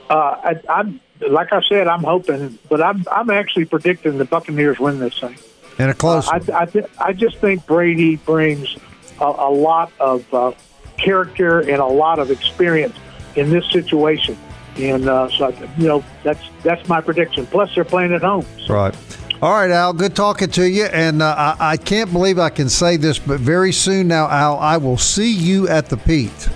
[0.08, 4.80] Uh, I, I'm like I said, I'm hoping, but I'm I'm actually predicting the Buccaneers
[4.80, 5.36] win this thing.
[5.80, 6.28] And a close.
[6.28, 8.78] Uh, I I, th- I, just think Brady brings
[9.20, 10.52] a, a lot of uh,
[10.98, 12.96] character and a lot of experience
[13.36, 14.38] in this situation,
[14.78, 17.46] and uh, so you know that's that's my prediction.
[17.46, 18.46] Plus, they're playing at home.
[18.66, 18.74] So.
[18.74, 18.96] Right.
[19.42, 19.92] All right, Al.
[19.92, 20.86] Good talking to you.
[20.86, 24.58] And uh, I, I can't believe I can say this, but very soon now, Al,
[24.58, 26.50] I will see you at the Pete.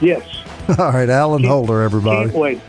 [0.00, 0.24] Yes.
[0.78, 2.30] All right, Alan Holder, everybody.
[2.30, 2.60] Can't wait.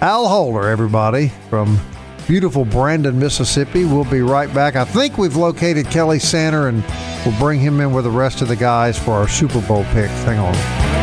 [0.00, 1.78] Al Holder, everybody, from
[2.26, 3.84] beautiful Brandon, Mississippi.
[3.84, 4.76] We'll be right back.
[4.76, 6.82] I think we've located Kelly Sander, and
[7.26, 10.08] we'll bring him in with the rest of the guys for our Super Bowl pick.
[10.24, 11.01] Hang on.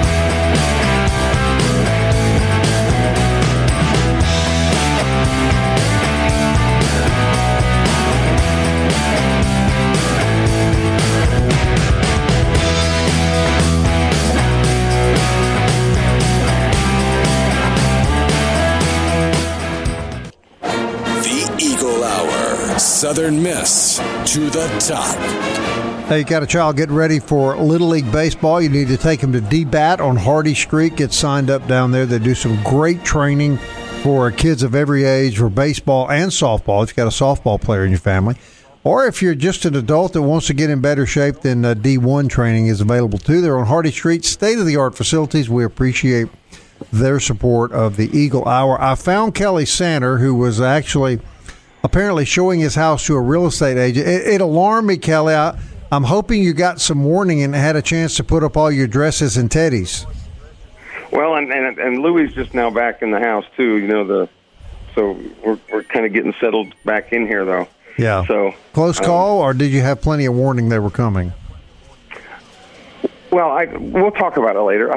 [23.09, 23.97] Southern Miss
[24.31, 25.17] to the top.
[26.09, 28.61] Hey, you got a child getting ready for Little League Baseball.
[28.61, 30.95] You need to take him to DBAT on Hardy Street.
[30.95, 32.05] Get signed up down there.
[32.05, 33.57] They do some great training
[34.03, 37.83] for kids of every age for baseball and softball if you've got a softball player
[37.83, 38.35] in your family.
[38.83, 41.73] Or if you're just an adult that wants to get in better shape, then uh,
[41.73, 43.41] D1 training is available too.
[43.41, 45.49] They're on Hardy Street, state of the art facilities.
[45.49, 46.27] We appreciate
[46.93, 48.79] their support of the Eagle Hour.
[48.79, 51.19] I found Kelly Sander, who was actually
[51.83, 54.07] apparently showing his house to a real estate agent.
[54.07, 55.33] It, it alarmed me, Kelly.
[55.33, 55.57] I,
[55.91, 58.87] I'm hoping you got some warning and had a chance to put up all your
[58.87, 60.05] dresses and teddies.
[61.11, 63.77] Well, and and, and Louis just now back in the house too.
[63.77, 64.29] You know the,
[64.93, 67.67] so we're we're kind of getting settled back in here though.
[67.97, 68.25] Yeah.
[68.27, 71.33] So Close um, call, or did you have plenty of warning they were coming?
[73.31, 74.93] Well, I we'll talk about it later.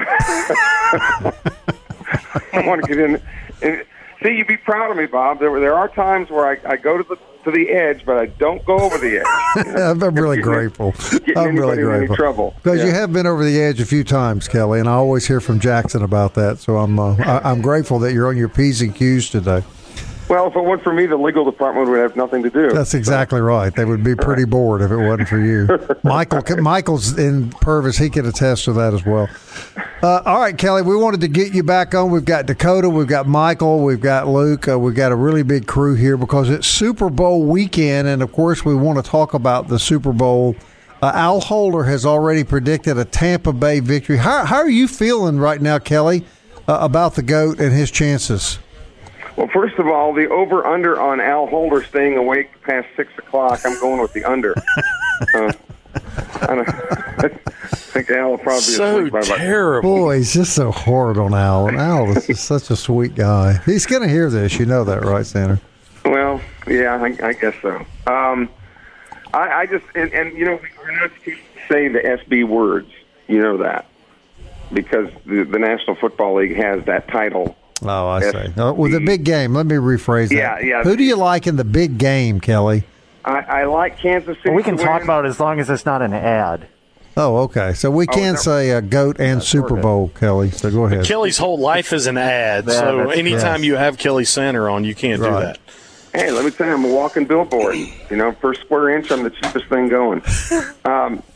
[2.52, 3.22] I want to get in.
[3.62, 3.84] And,
[4.22, 5.38] see, you'd be proud of me, Bob.
[5.38, 8.26] There there are times where I, I go to the to the edge, but I
[8.26, 9.66] don't go over the edge.
[9.66, 9.90] You know?
[9.90, 10.94] I'm really grateful.
[11.36, 12.16] I'm really anybody in any grateful.
[12.16, 12.54] trouble.
[12.62, 15.40] Because you have been over the edge a few times, Kelly, and I always hear
[15.40, 16.58] from Jackson about that.
[16.58, 19.62] So I'm uh, I, I'm grateful that you're on your P's and Q's today.
[20.32, 22.70] Well, if it weren't for me, the legal department would have nothing to do.
[22.70, 23.68] That's exactly right.
[23.68, 25.68] They would be pretty bored if it wasn't for you.
[26.02, 27.98] Michael, Michael's in Purvis.
[27.98, 29.28] He can attest to that as well.
[30.02, 32.10] Uh, all right, Kelly, we wanted to get you back on.
[32.10, 34.66] We've got Dakota, we've got Michael, we've got Luke.
[34.66, 38.32] Uh, we've got a really big crew here because it's Super Bowl weekend, and of
[38.32, 40.56] course, we want to talk about the Super Bowl.
[41.02, 44.16] Uh, Al Holder has already predicted a Tampa Bay victory.
[44.16, 46.24] How, how are you feeling right now, Kelly,
[46.66, 48.58] uh, about the GOAT and his chances?
[49.36, 53.60] Well, first of all, the over under on Al Holder staying awake past six o'clock.
[53.64, 54.54] I'm going with the under.
[55.34, 55.52] uh,
[56.42, 57.28] I, don't, I
[57.74, 59.96] think Al will probably be So asleep by about terrible.
[59.96, 61.68] Boy, he's just so hard on Al.
[61.68, 63.58] And Al is just such a sweet guy.
[63.64, 64.58] He's going to hear this.
[64.58, 65.60] You know that, right, Sanders?
[66.04, 67.86] Well, yeah, I, I guess so.
[68.06, 68.48] Um,
[69.32, 72.90] I, I just and, and you know we're not supposed to say the SB words.
[73.28, 73.86] You know that
[74.72, 77.56] because the, the National Football League has that title.
[77.84, 78.32] Oh, I Yes.
[78.54, 78.60] see.
[78.60, 80.34] Uh, with the big game, let me rephrase that.
[80.34, 80.82] Yeah, yeah.
[80.82, 82.84] Who do you like in the big game, Kelly?
[83.24, 84.50] I, I like Kansas City.
[84.50, 86.66] Well, we can talk about it as long as it's not an ad.
[87.16, 87.72] Oh, okay.
[87.74, 90.50] So we can that- say uh, GOAT and Super Bowl, Kelly.
[90.50, 91.04] So go ahead.
[91.04, 93.64] Kelly's whole life is an ad, Yeah, so anytime yes.
[93.64, 95.58] you have Kelly Sander on, you can't do that.
[96.14, 97.76] Hey, let me tell you, I'm a walking billboard.
[97.76, 100.22] You know, per square inch, I'm the cheapest thing going.
[100.84, 101.22] Um,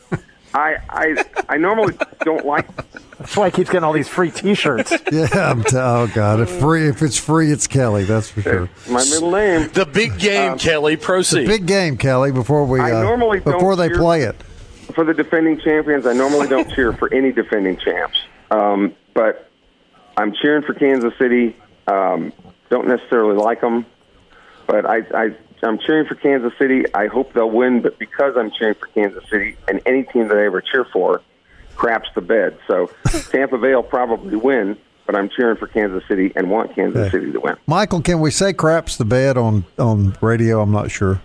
[0.57, 1.95] I, I I normally
[2.25, 2.67] don't like
[3.19, 4.91] That's why he keeps getting all these free T-shirts.
[5.13, 6.41] Yeah, I'm t- oh God!
[6.41, 8.05] If free, if it's free, it's Kelly.
[8.05, 8.71] That's for sure.
[8.89, 9.69] my middle name.
[9.69, 10.97] The big game, Kelly.
[10.97, 11.47] Proceed.
[11.47, 12.33] Big game, Kelly.
[12.33, 14.37] Before we, I uh, normally don't before they play it.
[14.95, 18.19] for the defending champions, I normally don't cheer for any defending champs,
[18.51, 19.51] um, but
[20.17, 21.57] I'm cheering for Kansas City.
[21.87, 22.33] Um,
[22.71, 23.87] don't necessarily like them,
[24.67, 26.85] but I, I I'm cheering for Kansas City.
[26.95, 30.37] I hope they'll win, but because I'm cheering for Kansas City and any team that
[30.37, 31.23] I ever cheer for,
[31.77, 32.59] craps the bed.
[32.67, 32.91] So
[33.31, 34.77] Tampa Bay will probably win,
[35.07, 37.57] but I'm cheering for Kansas City and want Kansas City to win.
[37.67, 40.61] Michael, can we say craps the bed on on radio?
[40.61, 41.21] I'm not sure.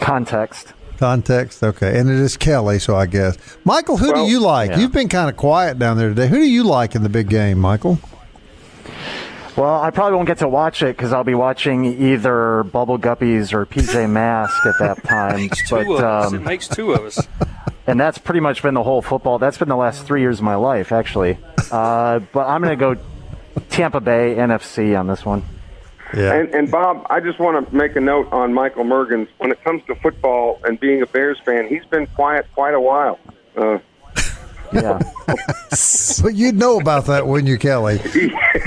[0.00, 0.72] Context.
[0.98, 3.36] Context, okay, and it is Kelly, so I guess.
[3.64, 4.70] Michael, who Well, do you like?
[4.70, 4.78] yeah.
[4.78, 6.28] You've been kind of quiet down there today.
[6.28, 7.98] Who do you like in the big game, Michael?
[9.56, 13.52] Well, I probably won't get to watch it because I'll be watching either Bubble Guppies
[13.52, 15.36] or PJ Mask at that time.
[15.36, 16.32] Makes two but of us.
[16.32, 17.28] It um, makes two of us.
[17.86, 19.38] and that's pretty much been the whole football.
[19.38, 21.38] That's been the last three years of my life, actually.
[21.70, 23.00] Uh, but I'm going to go
[23.70, 25.44] Tampa Bay NFC on this one.
[26.14, 29.28] Yeah, And, and Bob, I just want to make a note on Michael Mergens.
[29.38, 32.80] When it comes to football and being a Bears fan, he's been quiet quite a
[32.80, 33.18] while.
[33.56, 33.78] Uh,
[34.72, 34.98] Yeah.
[36.22, 38.00] but you'd know about that, wouldn't you, Kelly?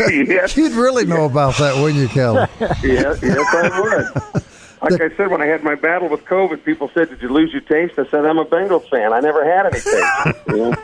[0.09, 2.47] yes, You'd really know about that, wouldn't you, Kelly?
[2.59, 4.43] yes, yes, I would.
[4.81, 7.51] Like I said, when I had my battle with COVID, people said, "Did you lose
[7.51, 9.11] your taste?" I said, "I'm a Bengals fan.
[9.11, 10.75] I never had any taste." You know?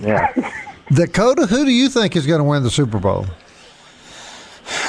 [0.00, 0.52] Yeah.
[0.92, 3.26] Dakota, who do you think is going to win the Super Bowl?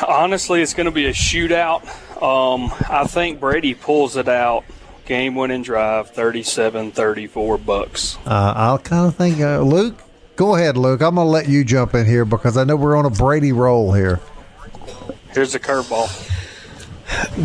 [0.05, 1.83] Honestly, it's going to be a shootout.
[2.21, 4.65] Um, I think Brady pulls it out.
[5.09, 8.17] Game winning drive, 37 34 Bucs.
[8.27, 9.99] Uh, I'll kind of think, uh, Luke,
[10.35, 11.01] go ahead, Luke.
[11.01, 13.51] I'm going to let you jump in here because I know we're on a Brady
[13.51, 14.19] roll here.
[15.31, 16.27] Here's the curveball.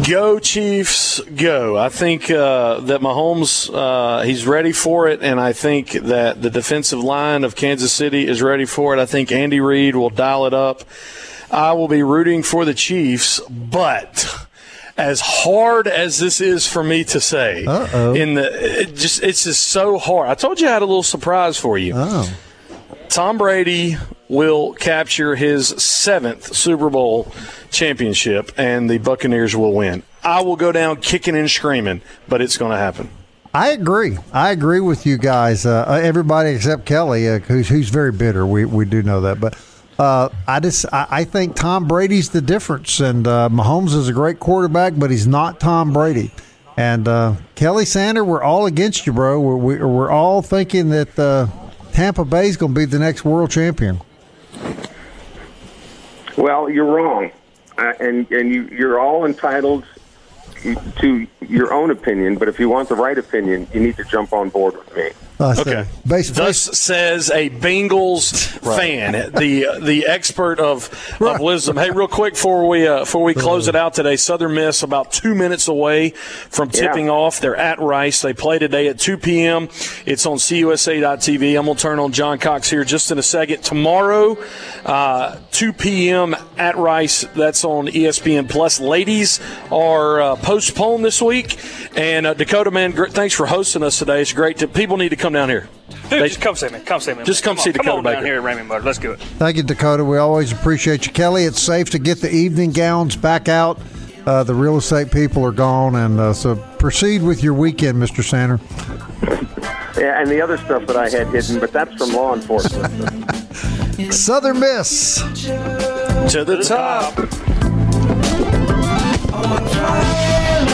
[0.06, 1.78] Go Chiefs, go!
[1.78, 6.50] I think uh, that Mahomes uh, he's ready for it, and I think that the
[6.50, 9.00] defensive line of Kansas City is ready for it.
[9.00, 10.82] I think Andy Reid will dial it up.
[11.50, 14.43] I will be rooting for the Chiefs, but
[14.96, 18.14] as hard as this is for me to say, Uh-oh.
[18.14, 20.28] in the it just it's just so hard.
[20.28, 21.94] I told you I had a little surprise for you.
[21.96, 22.32] Oh.
[23.08, 23.96] Tom Brady
[24.28, 27.30] will capture his seventh Super Bowl
[27.70, 30.02] championship, and the Buccaneers will win.
[30.22, 33.10] I will go down kicking and screaming, but it's going to happen.
[33.52, 34.18] I agree.
[34.32, 35.64] I agree with you guys.
[35.66, 38.44] Uh, everybody except Kelly, uh, who's who's very bitter.
[38.46, 39.54] We we do know that, but
[39.98, 44.12] uh, I just I, I think Tom Brady's the difference, and uh, Mahomes is a
[44.12, 46.30] great quarterback, but he's not Tom Brady.
[46.76, 49.40] And uh, Kelly Sander, we're all against you, bro.
[49.40, 51.46] We're we- we're all thinking that uh,
[51.92, 54.00] Tampa Bay's going to be the next world champion.
[56.36, 57.30] Well, you're wrong,
[57.78, 59.84] and and you you're all entitled
[60.98, 62.36] to your own opinion.
[62.36, 65.10] But if you want the right opinion, you need to jump on board me.
[65.40, 65.84] Okay.
[66.06, 70.88] base- Thus says a Bengals fan, the the expert of,
[71.20, 71.76] of wisdom.
[71.76, 75.10] Hey, real quick before we uh, before we close it out today, Southern Miss about
[75.12, 77.12] two minutes away from tipping Yeah.
[77.12, 77.40] off.
[77.40, 78.22] They're at Rice.
[78.22, 79.64] They play today at 2 p.m.
[80.06, 81.58] It's on CUSA.tv.
[81.58, 83.62] I'm gonna turn on John Cox here just in a second.
[83.64, 84.38] Tomorrow,
[84.84, 86.36] uh, 2 p.m.
[86.56, 87.24] at Rice.
[87.34, 88.78] That's on ESPN Plus.
[88.78, 89.40] Ladies
[89.72, 91.58] are uh, postponed this week,
[91.96, 94.22] and uh, Dakota man, gr- thanks for hosting us today.
[94.22, 95.68] It's great to people need to come down here.
[95.88, 96.80] Dude, They- just come see me.
[96.80, 97.24] Come see me.
[97.24, 98.84] Just come on, see Come Dakota on down here at Raymond Butter.
[98.84, 99.20] Let's do it.
[99.20, 100.04] Thank you, Dakota.
[100.04, 101.44] We always appreciate you, Kelly.
[101.44, 103.80] It's safe to get the evening gowns back out.
[104.26, 108.22] Uh, the real estate people are gone, and uh, so proceed with your weekend, Mr.
[108.22, 108.60] Sander.
[109.96, 112.92] Yeah, and the other stuff that I had hidden, but that's from law enforcement.
[114.12, 115.18] Southern Miss.
[116.32, 117.16] To the top.